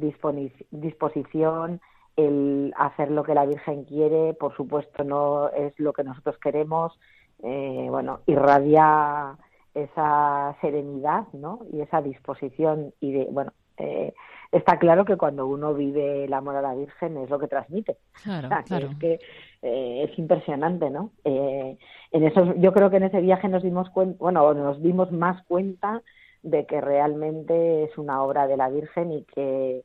[0.71, 1.81] disposición,
[2.15, 6.99] el hacer lo que la Virgen quiere, por supuesto no es lo que nosotros queremos,
[7.43, 9.37] eh, bueno, irradia
[9.73, 11.59] esa serenidad, ¿no?
[11.71, 14.13] Y esa disposición y de, bueno, eh,
[14.51, 17.97] está claro que cuando uno vive el amor a la Virgen es lo que transmite.
[18.23, 18.87] Claro, O sea, que claro.
[18.91, 19.19] es que
[19.61, 21.11] eh, es impresionante, ¿no?
[21.25, 21.77] Eh,
[22.11, 25.43] en eso, yo creo que en ese viaje nos dimos cuenta, bueno, nos dimos más
[25.45, 26.01] cuenta
[26.41, 29.83] de que realmente es una obra de la Virgen y que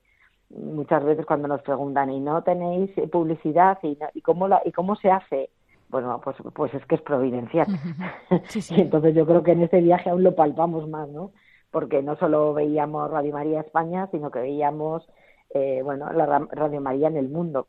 [0.50, 4.72] muchas veces cuando nos preguntan y no tenéis publicidad y, no- y cómo la, y
[4.72, 5.50] cómo se hace
[5.90, 7.66] bueno pues pues es que es providencial
[8.48, 8.74] Sí, sí.
[8.76, 11.32] y entonces yo creo que en este viaje aún lo palpamos más no
[11.70, 15.06] porque no solo veíamos Radio María España sino que veíamos
[15.54, 17.66] eh, bueno la ra- Radio María en el mundo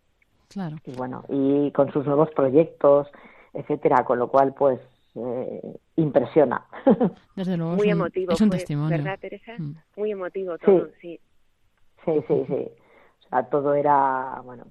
[0.50, 0.78] Claro.
[0.86, 3.08] y bueno y con sus nuevos proyectos
[3.54, 4.80] etcétera con lo cual pues
[5.16, 5.62] eh,
[5.98, 6.66] impresiona
[7.36, 8.98] Desde luego Muy es un, emotivo es un fue, testimonio.
[8.98, 9.54] ¿verdad, Teresa?
[9.58, 9.76] Mm.
[9.98, 11.20] Muy emotivo todo, sí.
[12.06, 12.68] Sí, sí, sí.
[13.26, 14.66] O sea, todo era, bueno,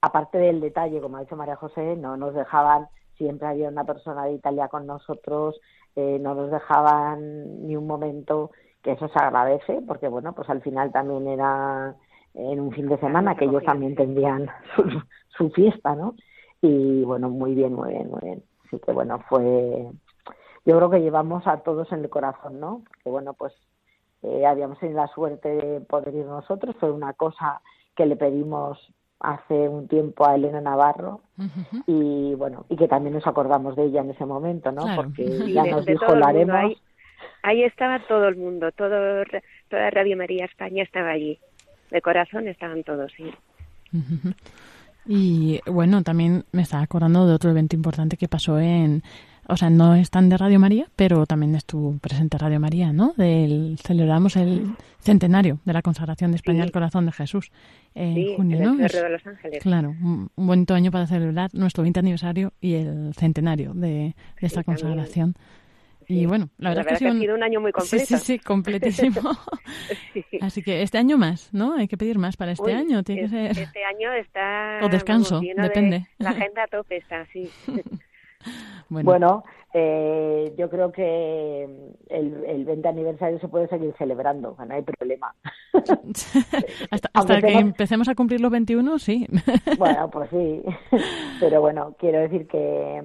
[0.00, 4.24] aparte del detalle, como ha dicho María José, no nos dejaban, siempre había una persona
[4.24, 5.60] de Italia con nosotros,
[5.94, 8.50] eh, no nos dejaban ni un momento,
[8.82, 11.96] que eso se agradece, porque bueno, pues al final también era
[12.34, 14.84] en un fin de semana, que ellos también tendrían su,
[15.28, 16.14] su fiesta, ¿no?
[16.60, 18.42] Y bueno, muy bien, muy bien, muy bien.
[18.66, 19.88] Así que bueno, fue,
[20.64, 22.82] yo creo que llevamos a todos en el corazón, ¿no?
[23.02, 23.52] Que bueno, pues
[24.22, 27.60] eh, habíamos tenido la suerte de poder ir nosotros, fue una cosa
[27.94, 28.78] que le pedimos
[29.20, 31.20] hace un tiempo a Elena Navarro
[31.86, 34.82] y bueno, y que también nos acordamos de ella en ese momento, ¿no?
[34.82, 35.02] Claro.
[35.02, 36.54] Porque Sí, ya de- nos de dijo, lo haremos.
[36.56, 36.76] Ahí,
[37.42, 39.24] ahí estaba todo el mundo, todo,
[39.68, 41.38] toda Radio María España estaba allí.
[41.90, 43.32] De corazón estaban todos, sí.
[45.06, 49.02] Y bueno, también me estaba acordando de otro evento importante que pasó en,
[49.48, 53.12] o sea, no es tan de Radio María, pero también estuvo presente Radio María, ¿no?
[53.16, 56.62] Del, celebramos el centenario de la consagración de España Sí.
[56.62, 57.50] al corazón de Jesús
[57.94, 58.88] en Sí, junio, en el ¿no?
[58.88, 59.62] Cerro de Los Ángeles.
[59.62, 64.60] Claro, un, bonito año para celebrar nuestro 20 aniversario y el centenario de, de esta
[64.60, 65.34] Sí, consagración.
[66.08, 68.06] Y bueno, la verdad, es que, ha sido un año muy completo.
[68.06, 69.20] Sí, sí, sí, completísimo.
[70.12, 70.24] Sí.
[70.40, 71.74] Así que este año más, ¿no?
[71.74, 73.02] Hay que pedir más para este Uy, año.
[73.02, 73.50] Tiene que es- ser.
[73.64, 74.78] Este año está...
[74.84, 76.06] O descanso, vamos, lleno de- depende.
[76.18, 77.50] la agenda a tope está, sí.
[78.88, 81.64] Bueno, Bueno, eh, yo creo que
[82.08, 85.34] el, el 20 aniversario se puede seguir celebrando, no hay problema.
[86.90, 89.26] hasta, que empecemos a cumplir los 21, sí.
[89.78, 90.62] Bueno, pues sí,
[91.40, 93.02] pero bueno, quiero decir que,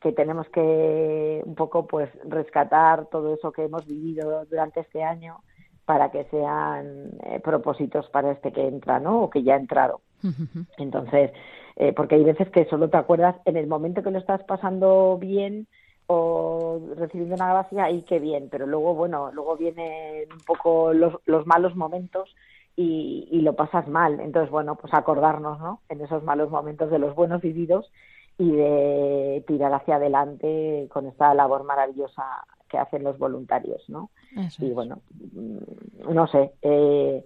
[0.00, 5.42] que tenemos que un poco pues rescatar todo eso que hemos vivido durante este año
[5.84, 9.22] para que sean eh, propósitos para este que entra, ¿no?
[9.22, 10.00] O que ya ha entrado.
[10.78, 11.30] Entonces,
[11.76, 15.18] eh, porque hay veces que solo te acuerdas en el momento que lo estás pasando
[15.18, 15.66] bien
[16.06, 21.14] o recibiendo una gracia y qué bien, pero luego, bueno, luego vienen un poco los,
[21.26, 22.34] los malos momentos
[22.76, 24.20] y, y, lo pasas mal.
[24.20, 25.80] Entonces, bueno, pues acordarnos, ¿no?
[25.88, 27.90] En esos malos momentos de los buenos vividos
[28.38, 34.10] y de tirar hacia adelante con esta labor maravillosa que hacen los voluntarios, ¿no?
[34.58, 35.00] y bueno,
[35.34, 37.22] mm, no sé, eh,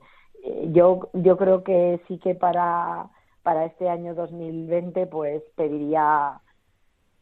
[0.73, 3.09] yo yo creo que sí que para
[3.47, 6.41] para este año 2020 pues pediría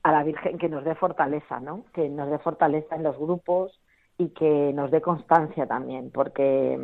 [0.02, 1.84] a la Virgen que nos dé fortaleza, ¿no?
[1.92, 3.78] Que nos dé fortaleza en los grupos
[4.16, 6.80] y que nos dé constancia también, porque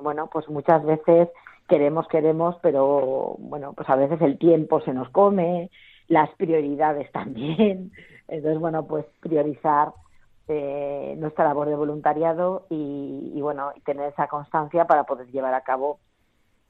[0.00, 1.28] bueno, pues muchas veces
[1.68, 5.70] queremos, queremos, pero bueno, pues a veces el tiempo se nos come,
[6.08, 7.92] las prioridades también.
[8.28, 9.92] Entonces, bueno, pues priorizar
[10.48, 15.64] eh, nuestra labor de voluntariado y, y, bueno, tener esa constancia para poder llevar a
[15.64, 15.98] cabo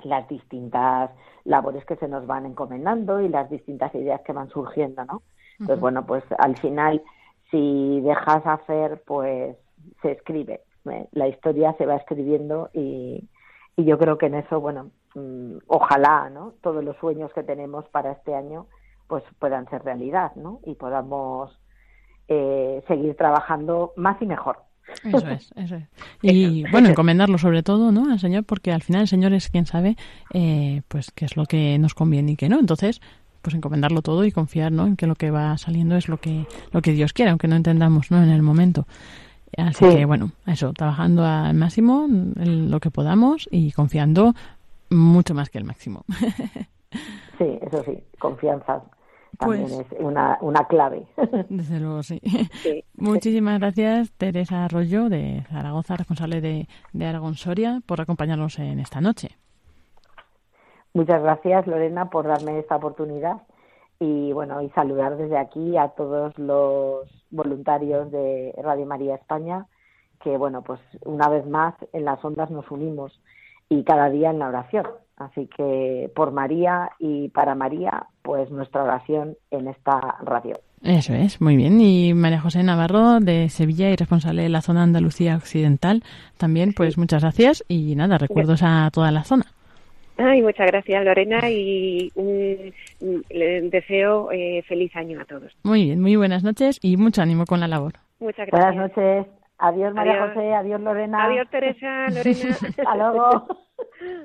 [0.05, 1.11] las distintas
[1.45, 5.23] labores que se nos van encomendando y las distintas ideas que van surgiendo, ¿no?
[5.53, 7.03] Entonces, bueno, pues al final,
[7.51, 9.57] si dejas hacer, pues
[10.01, 10.63] se escribe.
[10.91, 11.07] ¿eh?
[11.13, 13.29] La historia se va escribiendo y,
[13.77, 16.55] y yo creo que en eso, bueno, mmm, ojalá, ¿no?
[16.63, 18.67] Todos los sueños que tenemos para este año,
[19.07, 20.61] pues puedan ser realidad, ¿no?
[20.65, 21.59] Y podamos
[22.29, 24.59] eh, seguir trabajando más y mejor.
[25.05, 25.85] Eso es, eso es.
[26.23, 28.11] Y bueno, encomendarlo sobre todo, ¿no?
[28.11, 29.97] Al Señor, porque al final el Señor es quien sabe,
[30.33, 32.59] eh, pues, qué es lo que nos conviene y qué no.
[32.59, 33.01] Entonces,
[33.43, 34.87] pues encomendarlo todo y confiar, ¿no?
[34.87, 37.57] En que lo que va saliendo es lo que, lo que Dios quiere, aunque no
[37.57, 38.23] entendamos, ¿no?
[38.23, 38.87] En el momento.
[39.57, 39.97] Así sí.
[39.97, 44.35] que, bueno, eso, trabajando al máximo, lo que podamos y confiando
[44.91, 46.05] mucho más que el máximo.
[47.39, 48.83] sí, eso sí, confianza
[49.39, 51.07] también pues, es una, una clave.
[51.49, 52.21] Desde luego, sí.
[52.63, 52.85] sí.
[52.95, 59.01] Muchísimas gracias, Teresa Arroyo, de Zaragoza, responsable de, de Aragón Soria, por acompañarnos en esta
[59.01, 59.37] noche.
[60.93, 63.43] Muchas gracias, Lorena, por darme esta oportunidad
[64.01, 69.67] y bueno, y saludar desde aquí a todos los voluntarios de Radio María España,
[70.21, 73.21] que bueno, pues una vez más en las ondas nos unimos
[73.69, 74.87] y cada día en la oración.
[75.17, 80.59] Así que por María y para María, pues nuestra oración en esta radio.
[80.83, 81.81] Eso es, muy bien.
[81.81, 86.03] Y María José Navarro de Sevilla y responsable de la zona Andalucía Occidental,
[86.39, 89.45] también pues muchas gracias y nada, recuerdos a toda la zona.
[90.17, 92.73] Ay, muchas gracias Lorena y un,
[93.71, 95.57] deseo eh, feliz año a todos.
[95.63, 97.95] Muy bien, muy buenas noches y mucho ánimo con la labor.
[98.19, 98.75] Muchas gracias.
[98.75, 99.27] Buenas noches.
[99.59, 100.35] Adiós María adiós.
[100.35, 101.25] José, adiós Lorena.
[101.25, 102.51] Adiós Teresa, Lorena.
[102.61, 103.47] Hasta luego.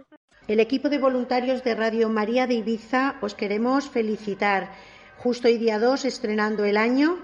[0.47, 4.69] El equipo de voluntarios de Radio María de Ibiza os queremos felicitar.
[5.17, 7.17] Justo hoy día 2 estrenando el año.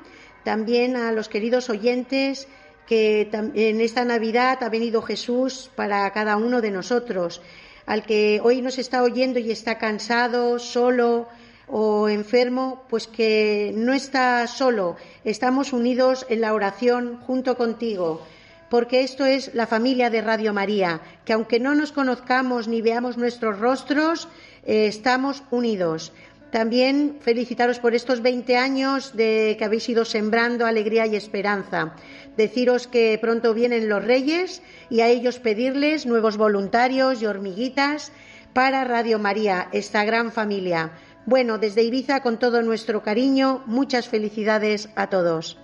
[0.44, 2.48] También a los queridos oyentes
[2.88, 7.44] que en esta Navidad ha venido Jesús para cada uno de nosotros.
[7.86, 11.28] Al que hoy nos está oyendo y está cansado, solo
[11.68, 14.96] o enfermo, pues que no está solo.
[15.24, 18.26] Estamos unidos en la oración junto contigo
[18.72, 23.18] porque esto es la familia de Radio María, que aunque no nos conozcamos ni veamos
[23.18, 24.30] nuestros rostros,
[24.64, 26.14] eh, estamos unidos.
[26.52, 31.96] También felicitaros por estos 20 años de que habéis ido sembrando alegría y esperanza.
[32.38, 38.14] Deciros que pronto vienen los Reyes y a ellos pedirles nuevos voluntarios y hormiguitas
[38.54, 40.92] para Radio María, esta gran familia.
[41.26, 45.58] Bueno, desde Ibiza, con todo nuestro cariño, muchas felicidades a todos.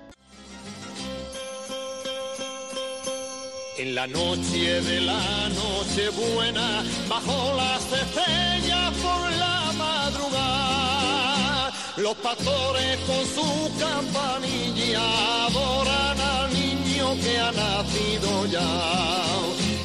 [3.79, 12.97] En la noche de la noche buena, bajo las estrellas por la madrugada, los pastores
[13.05, 18.67] con su campanilla adoran al niño que ha nacido ya.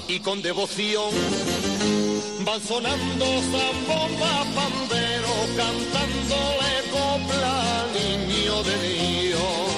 [0.08, 1.10] Y con devoción
[2.46, 9.71] van sonando zambombas, panderos, cantándole copla niño de Dios.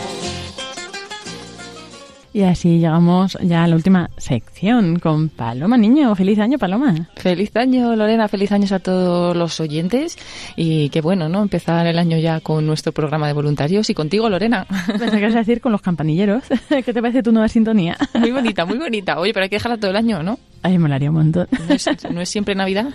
[2.34, 6.12] Y así llegamos ya a la última sección con Paloma Niño.
[6.16, 7.08] Feliz año, Paloma.
[7.14, 8.26] Feliz año, Lorena.
[8.26, 10.18] Feliz año a todos los oyentes.
[10.56, 11.42] Y qué bueno, ¿no?
[11.42, 14.66] Empezar el año ya con nuestro programa de voluntarios y contigo, Lorena.
[14.98, 16.42] Pensé que vas a decir con los campanilleros.
[16.68, 17.96] ¿Qué te parece tu nueva sintonía?
[18.18, 19.20] Muy bonita, muy bonita.
[19.20, 20.40] Oye, pero hay que dejarla todo el año, ¿no?
[20.62, 21.46] Ay, me molaría un montón.
[21.68, 22.86] ¿No es, ¿no es siempre Navidad?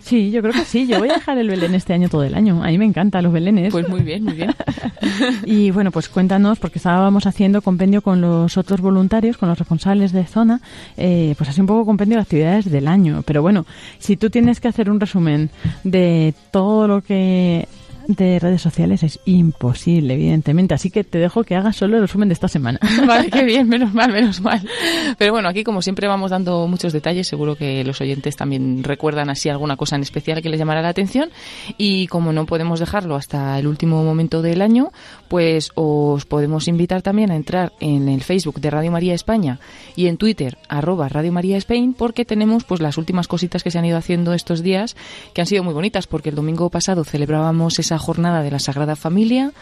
[0.00, 0.86] Sí, yo creo que sí.
[0.86, 2.62] Yo voy a dejar el Belén este año todo el año.
[2.62, 3.72] A mí me encantan los Belenes.
[3.72, 4.54] Pues muy bien, muy bien.
[5.44, 10.12] y bueno, pues cuéntanos, porque estábamos haciendo compendio con los otros voluntarios, con los responsables
[10.12, 10.60] de zona,
[10.96, 13.22] eh, pues así un poco compendio de actividades del año.
[13.26, 13.66] Pero bueno,
[13.98, 15.50] si tú tienes que hacer un resumen
[15.84, 17.68] de todo lo que
[18.08, 20.74] de redes sociales es imposible, evidentemente.
[20.74, 22.80] Así que te dejo que hagas solo el resumen de esta semana.
[23.06, 24.66] vale, qué bien, menos mal, menos mal.
[25.18, 29.28] Pero bueno, aquí como siempre vamos dando muchos detalles, seguro que los oyentes también recuerdan
[29.28, 31.30] así alguna cosa en especial que les llamará la atención.
[31.76, 34.90] Y como no podemos dejarlo hasta el último momento del año,
[35.28, 39.60] pues os podemos invitar también a entrar en el Facebook de Radio María España
[39.96, 43.78] y en Twitter, arroba Radio María Spain, porque tenemos pues las últimas cositas que se
[43.78, 44.96] han ido haciendo estos días,
[45.34, 48.96] que han sido muy bonitas, porque el domingo pasado celebrábamos esa jornada de la Sagrada
[48.96, 49.52] Familia,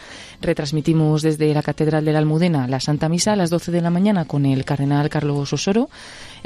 [0.41, 3.91] retransmitimos desde la Catedral de la Almudena la Santa Misa a las 12 de la
[3.91, 5.89] mañana con el Cardenal Carlos Osoro,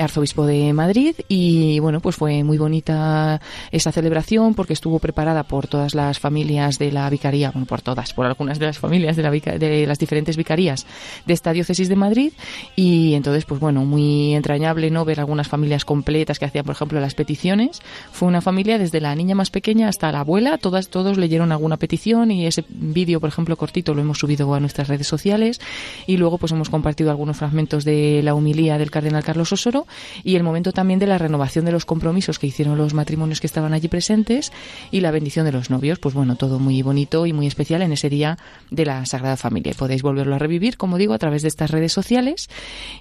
[0.01, 3.41] arzobispo de Madrid y bueno, pues fue muy bonita
[3.71, 8.13] esa celebración porque estuvo preparada por todas las familias de la vicaría, bueno, por todas,
[8.13, 10.87] por algunas de las familias de, la de las diferentes vicarías
[11.27, 12.33] de esta diócesis de Madrid.
[12.77, 17.01] Y entonces pues bueno, muy entrañable no ver algunas familias completas que hacían por ejemplo
[17.01, 17.81] las peticiones.
[18.13, 21.77] Fue una familia desde la niña más pequeña hasta la abuela, todas todos leyeron alguna
[21.77, 25.61] petición y ese vídeo, por ejemplo, cortito lo hemos subido a nuestras redes sociales.
[26.07, 29.87] Y luego pues hemos compartido algunos fragmentos de la humilía del cardenal Carlos Osoro
[30.25, 33.47] y el momento también de la renovación de los compromisos que hicieron los matrimonios que
[33.47, 34.53] estaban allí presentes
[34.91, 35.99] y la bendición de los novios.
[35.99, 38.39] Pues bueno, todo muy bonito y muy especial en ese día
[38.71, 39.73] de la Sagrada Familia.
[39.77, 42.49] Podéis volverlo a revivir, como digo, a través de estas redes sociales.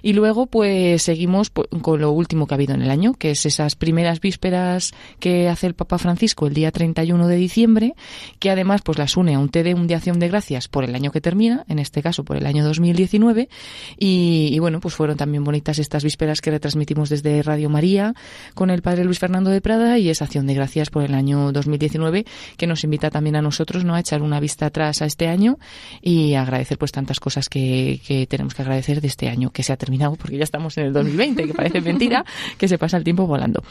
[0.02, 3.46] Y luego, pues seguimos con lo último que ha habido en el año, que es
[3.46, 7.94] esas primeras vísperas que hace el Papa Francisco el día 31 de diciembre,
[8.38, 10.84] que además pues las une a un té de un de acción de gracias por
[10.84, 13.48] el año que termina, en este caso por el año 2019.
[13.98, 18.14] Y, y bueno, pues fueron también bonitas estas vísperas que retransmitimos desde Radio María
[18.54, 21.50] con el padre Luis Fernando de Prada y esa acción de gracias por el año
[21.50, 22.24] 2019
[22.56, 25.58] que nos invita también a nosotros no a echar una vista atrás a este año
[26.00, 29.72] y agradecer pues tantas cosas que, que tenemos que agradecer de este año que se
[29.72, 32.24] ha terminado porque ya estamos en el 2020 que parece mentira
[32.58, 33.64] que se pasa el tiempo volando.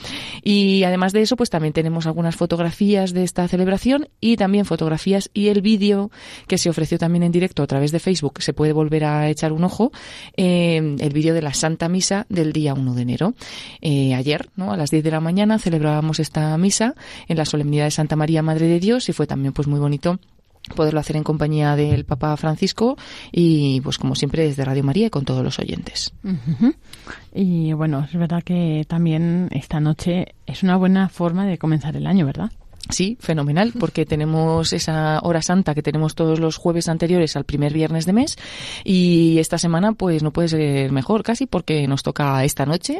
[0.43, 5.30] Y además de eso pues también tenemos algunas fotografías de esta celebración y también fotografías
[5.34, 6.12] y el vídeo
[6.47, 8.41] que se ofreció también en directo a través de Facebook.
[8.41, 9.93] Se puede volver a echar un ojo
[10.36, 13.34] eh, el vídeo de la Santa Misa del día 1 de enero.
[13.82, 14.72] Eh, ayer, ¿no?
[14.72, 16.96] a las 10 de la mañana, celebrábamos esta misa
[17.28, 20.20] en la solemnidad de Santa María, Madre de Dios, y fue también pues muy bonito
[20.76, 22.98] poderlo hacer en compañía del Papa Francisco
[23.32, 26.14] y pues como siempre desde Radio María y con todos los oyentes.
[27.34, 32.08] Y bueno, es verdad que también esta noche es una buena forma de comenzar el
[32.08, 32.52] año, ¿verdad?
[32.90, 37.72] Sí, fenomenal, porque tenemos esa hora santa que tenemos todos los jueves anteriores al primer
[37.72, 38.36] viernes de mes
[38.84, 43.00] y esta semana pues no puede ser mejor casi porque nos toca esta noche.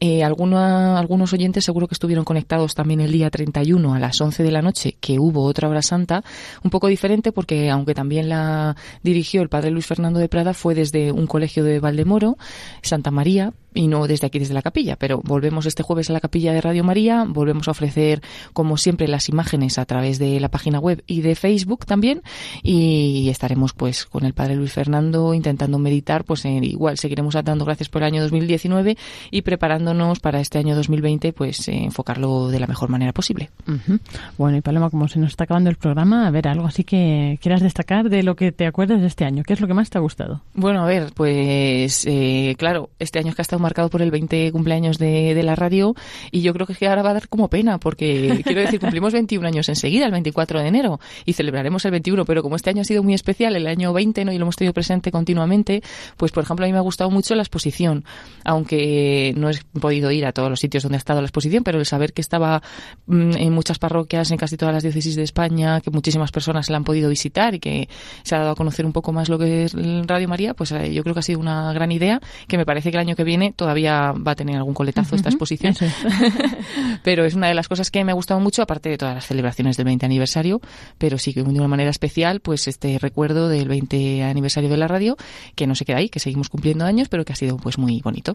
[0.00, 4.50] Eh, algunos oyentes seguro que estuvieron conectados también el día 31 a las 11 de
[4.50, 6.24] la noche que hubo otra hora santa,
[6.64, 10.74] un poco diferente porque aunque también la dirigió el padre Luis Fernando de Prada fue
[10.74, 12.38] desde un colegio de Valdemoro,
[12.80, 16.20] Santa María, y no desde aquí, desde la capilla, pero volvemos este jueves a la
[16.20, 18.22] capilla de Radio María, volvemos a ofrecer,
[18.52, 22.22] como siempre, las imágenes a través de la página web y de Facebook también,
[22.62, 27.88] y estaremos pues con el Padre Luis Fernando intentando meditar, pues igual seguiremos dando gracias
[27.88, 28.96] por el año 2019
[29.30, 33.50] y preparándonos para este año 2020, pues enfocarlo de la mejor manera posible.
[34.38, 37.38] Bueno, y Paloma, como se nos está acabando el programa, a ver, algo así que
[37.42, 39.90] quieras destacar de lo que te acuerdas de este año, ¿qué es lo que más
[39.90, 40.40] te ha gustado?
[40.54, 44.12] Bueno, a ver, pues eh, claro, este año es que ha estado marcado por el
[44.12, 45.94] 20 cumpleaños de, de, la radio
[46.30, 49.46] y yo creo que ahora va a dar como pena porque quiero decir, cumplimos 21
[49.46, 52.84] años enseguida, el 24 de enero, y celebraremos el 21, pero como este año ha
[52.84, 54.32] sido muy especial, el año 20, ¿no?
[54.32, 55.82] y lo hemos tenido presente continuamente,
[56.16, 58.04] pues por ejemplo a mí me ha gustado mucho la exposición,
[58.44, 61.78] aunque no he podido ir a todos los sitios donde ha estado la exposición, pero
[61.78, 62.62] el saber que estaba
[63.06, 66.76] mm, en muchas parroquias, en casi todas las diócesis de España, que muchísimas personas la
[66.76, 67.88] han podido visitar y que
[68.22, 69.74] se ha dado a conocer un poco más lo que es
[70.06, 72.90] Radio María, pues eh, yo creo que ha sido una gran idea, que me parece
[72.90, 75.74] que el año que viene todavía va a tener algún coletazo esta exposición.
[77.02, 79.26] pero es una de las cosas que me ha gustado mucho, aparte de todas las
[79.26, 80.60] celebraciones del 20 aniversario,
[80.98, 84.88] pero sí que de una manera especial, pues este recuerdo del 20 aniversario de la
[84.88, 85.16] radio,
[85.54, 88.00] que no se queda ahí, que seguimos cumpliendo años, pero que ha sido pues muy
[88.02, 88.34] bonito.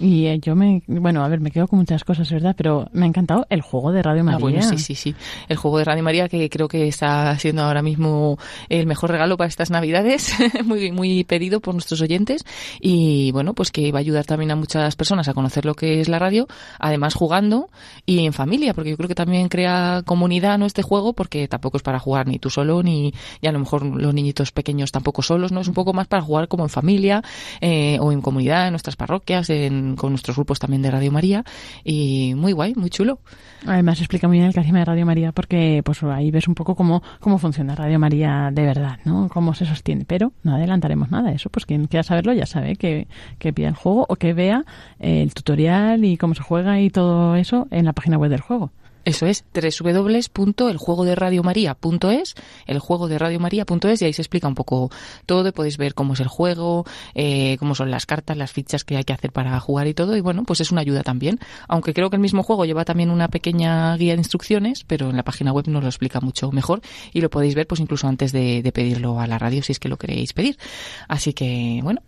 [0.00, 2.54] Y eh, yo me, bueno, a ver, me quedo con muchas cosas, ¿verdad?
[2.56, 4.36] Pero me ha encantado el juego de Radio María.
[4.36, 5.14] Ah, bueno, sí, sí, sí.
[5.48, 9.36] El juego de Radio María que creo que está siendo ahora mismo el mejor regalo
[9.36, 10.32] para estas Navidades,
[10.64, 12.44] muy, muy pedido por nuestros oyentes
[12.80, 16.00] y bueno, pues que va a ayudar también a muchas personas a conocer lo que
[16.00, 16.46] es la radio,
[16.78, 17.70] además jugando
[18.06, 21.76] y en familia, porque yo creo que también crea comunidad no este juego, porque tampoco
[21.76, 25.22] es para jugar ni tú solo, ni y a lo mejor los niñitos pequeños tampoco
[25.22, 25.60] solos, ¿no?
[25.60, 27.22] Es un poco más para jugar como en familia
[27.60, 31.44] eh, o en comunidad, en nuestras parroquias, en, con nuestros grupos también de Radio María
[31.84, 33.18] y muy guay, muy chulo.
[33.66, 36.74] Además explica muy bien el carisma de Radio María porque pues ahí ves un poco
[36.74, 39.28] cómo, cómo funciona Radio María de verdad, ¿no?
[39.28, 41.30] Cómo se sostiene, pero no adelantaremos nada.
[41.32, 43.06] Eso, pues quien quiera saberlo ya sabe que,
[43.38, 44.64] que pida el juego o que vea
[44.98, 48.72] el tutorial y cómo se juega y todo eso en la página web del juego.
[49.04, 52.34] Eso es www.eljuegoderadiomaria.es,
[52.66, 54.92] eljuegoderadiomaria.es y ahí se explica un poco
[55.26, 58.96] todo, podéis ver cómo es el juego, eh, cómo son las cartas, las fichas que
[58.96, 61.94] hay que hacer para jugar y todo y bueno, pues es una ayuda también, aunque
[61.94, 65.24] creo que el mismo juego lleva también una pequeña guía de instrucciones, pero en la
[65.24, 66.80] página web nos lo explica mucho mejor
[67.12, 69.80] y lo podéis ver pues incluso antes de, de pedirlo a la radio si es
[69.80, 70.58] que lo queréis pedir.
[71.08, 72.02] Así que bueno,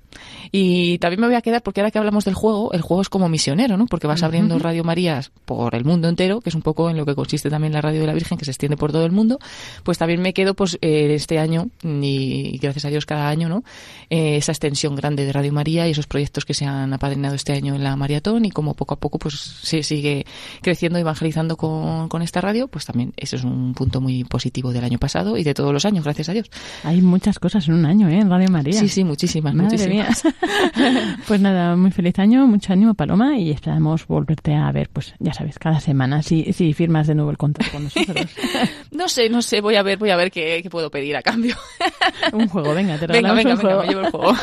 [0.52, 3.08] y también me voy a quedar, porque ahora que hablamos del juego, el juego es
[3.08, 3.86] como misionero, ¿no?
[3.86, 7.06] Porque vas abriendo Radio Marías por el mundo entero, que es un poco en lo
[7.06, 9.38] que consiste también la Radio de la Virgen, que se extiende por todo el mundo.
[9.82, 13.64] Pues también me quedo, pues, eh, este año, y gracias a Dios cada año, ¿no?
[14.10, 17.52] Eh, esa extensión grande de Radio María y esos proyectos que se han apadrinado este
[17.52, 20.24] año en la Maratón y como poco a poco, pues, se sigue
[20.62, 24.84] creciendo, evangelizando con, con esta radio, pues también eso es un punto muy positivo del
[24.84, 26.50] año pasado y de todos los años, gracias a Dios.
[26.84, 28.20] Hay muchas cosas en un año, ¿eh?
[28.20, 28.78] En Radio María.
[28.78, 30.03] Sí, sí, muchísimas, muchísimas.
[31.28, 35.32] pues nada, muy feliz año, mucho ánimo, Paloma, y esperamos volverte a ver, pues ya
[35.32, 38.26] sabes, cada semana, si, si firmas de nuevo el contrato con nosotros.
[38.92, 41.22] no sé, no sé, voy a ver, voy a ver qué, qué puedo pedir a
[41.22, 41.56] cambio.
[42.32, 43.80] un juego, venga, te venga, venga, un juego.
[43.80, 44.34] venga, me llevo el juego.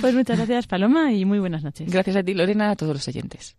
[0.00, 1.90] pues muchas gracias, Paloma, y muy buenas noches.
[1.90, 3.56] Gracias a ti, Lorena, a todos los oyentes.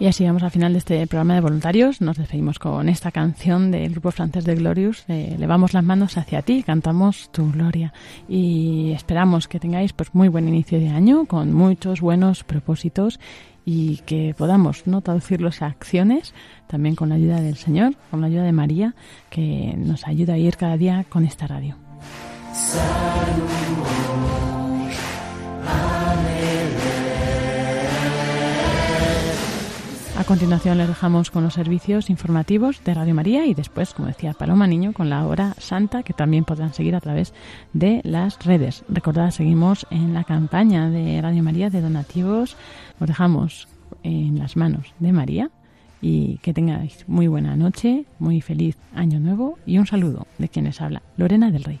[0.00, 2.00] Y así vamos al final de este programa de voluntarios.
[2.00, 5.04] Nos despedimos con esta canción del grupo francés de Glorious.
[5.06, 7.92] Levamos las manos hacia ti, cantamos tu gloria.
[8.26, 13.20] Y esperamos que tengáis pues muy buen inicio de año, con muchos buenos propósitos
[13.66, 16.32] y que podamos no traducirlos a acciones,
[16.66, 18.94] también con la ayuda del Señor, con la ayuda de María,
[19.28, 21.76] que nos ayuda a ir cada día con esta radio.
[30.20, 34.34] A continuación les dejamos con los servicios informativos de Radio María y después, como decía
[34.34, 37.32] Paloma Niño, con la hora santa que también podrán seguir a través
[37.72, 38.84] de las redes.
[38.90, 42.54] Recordad, seguimos en la campaña de Radio María de donativos.
[43.00, 43.66] Os dejamos
[44.02, 45.50] en las manos de María
[46.02, 50.82] y que tengáis muy buena noche, muy feliz año nuevo y un saludo de quienes
[50.82, 51.80] habla Lorena del Rey.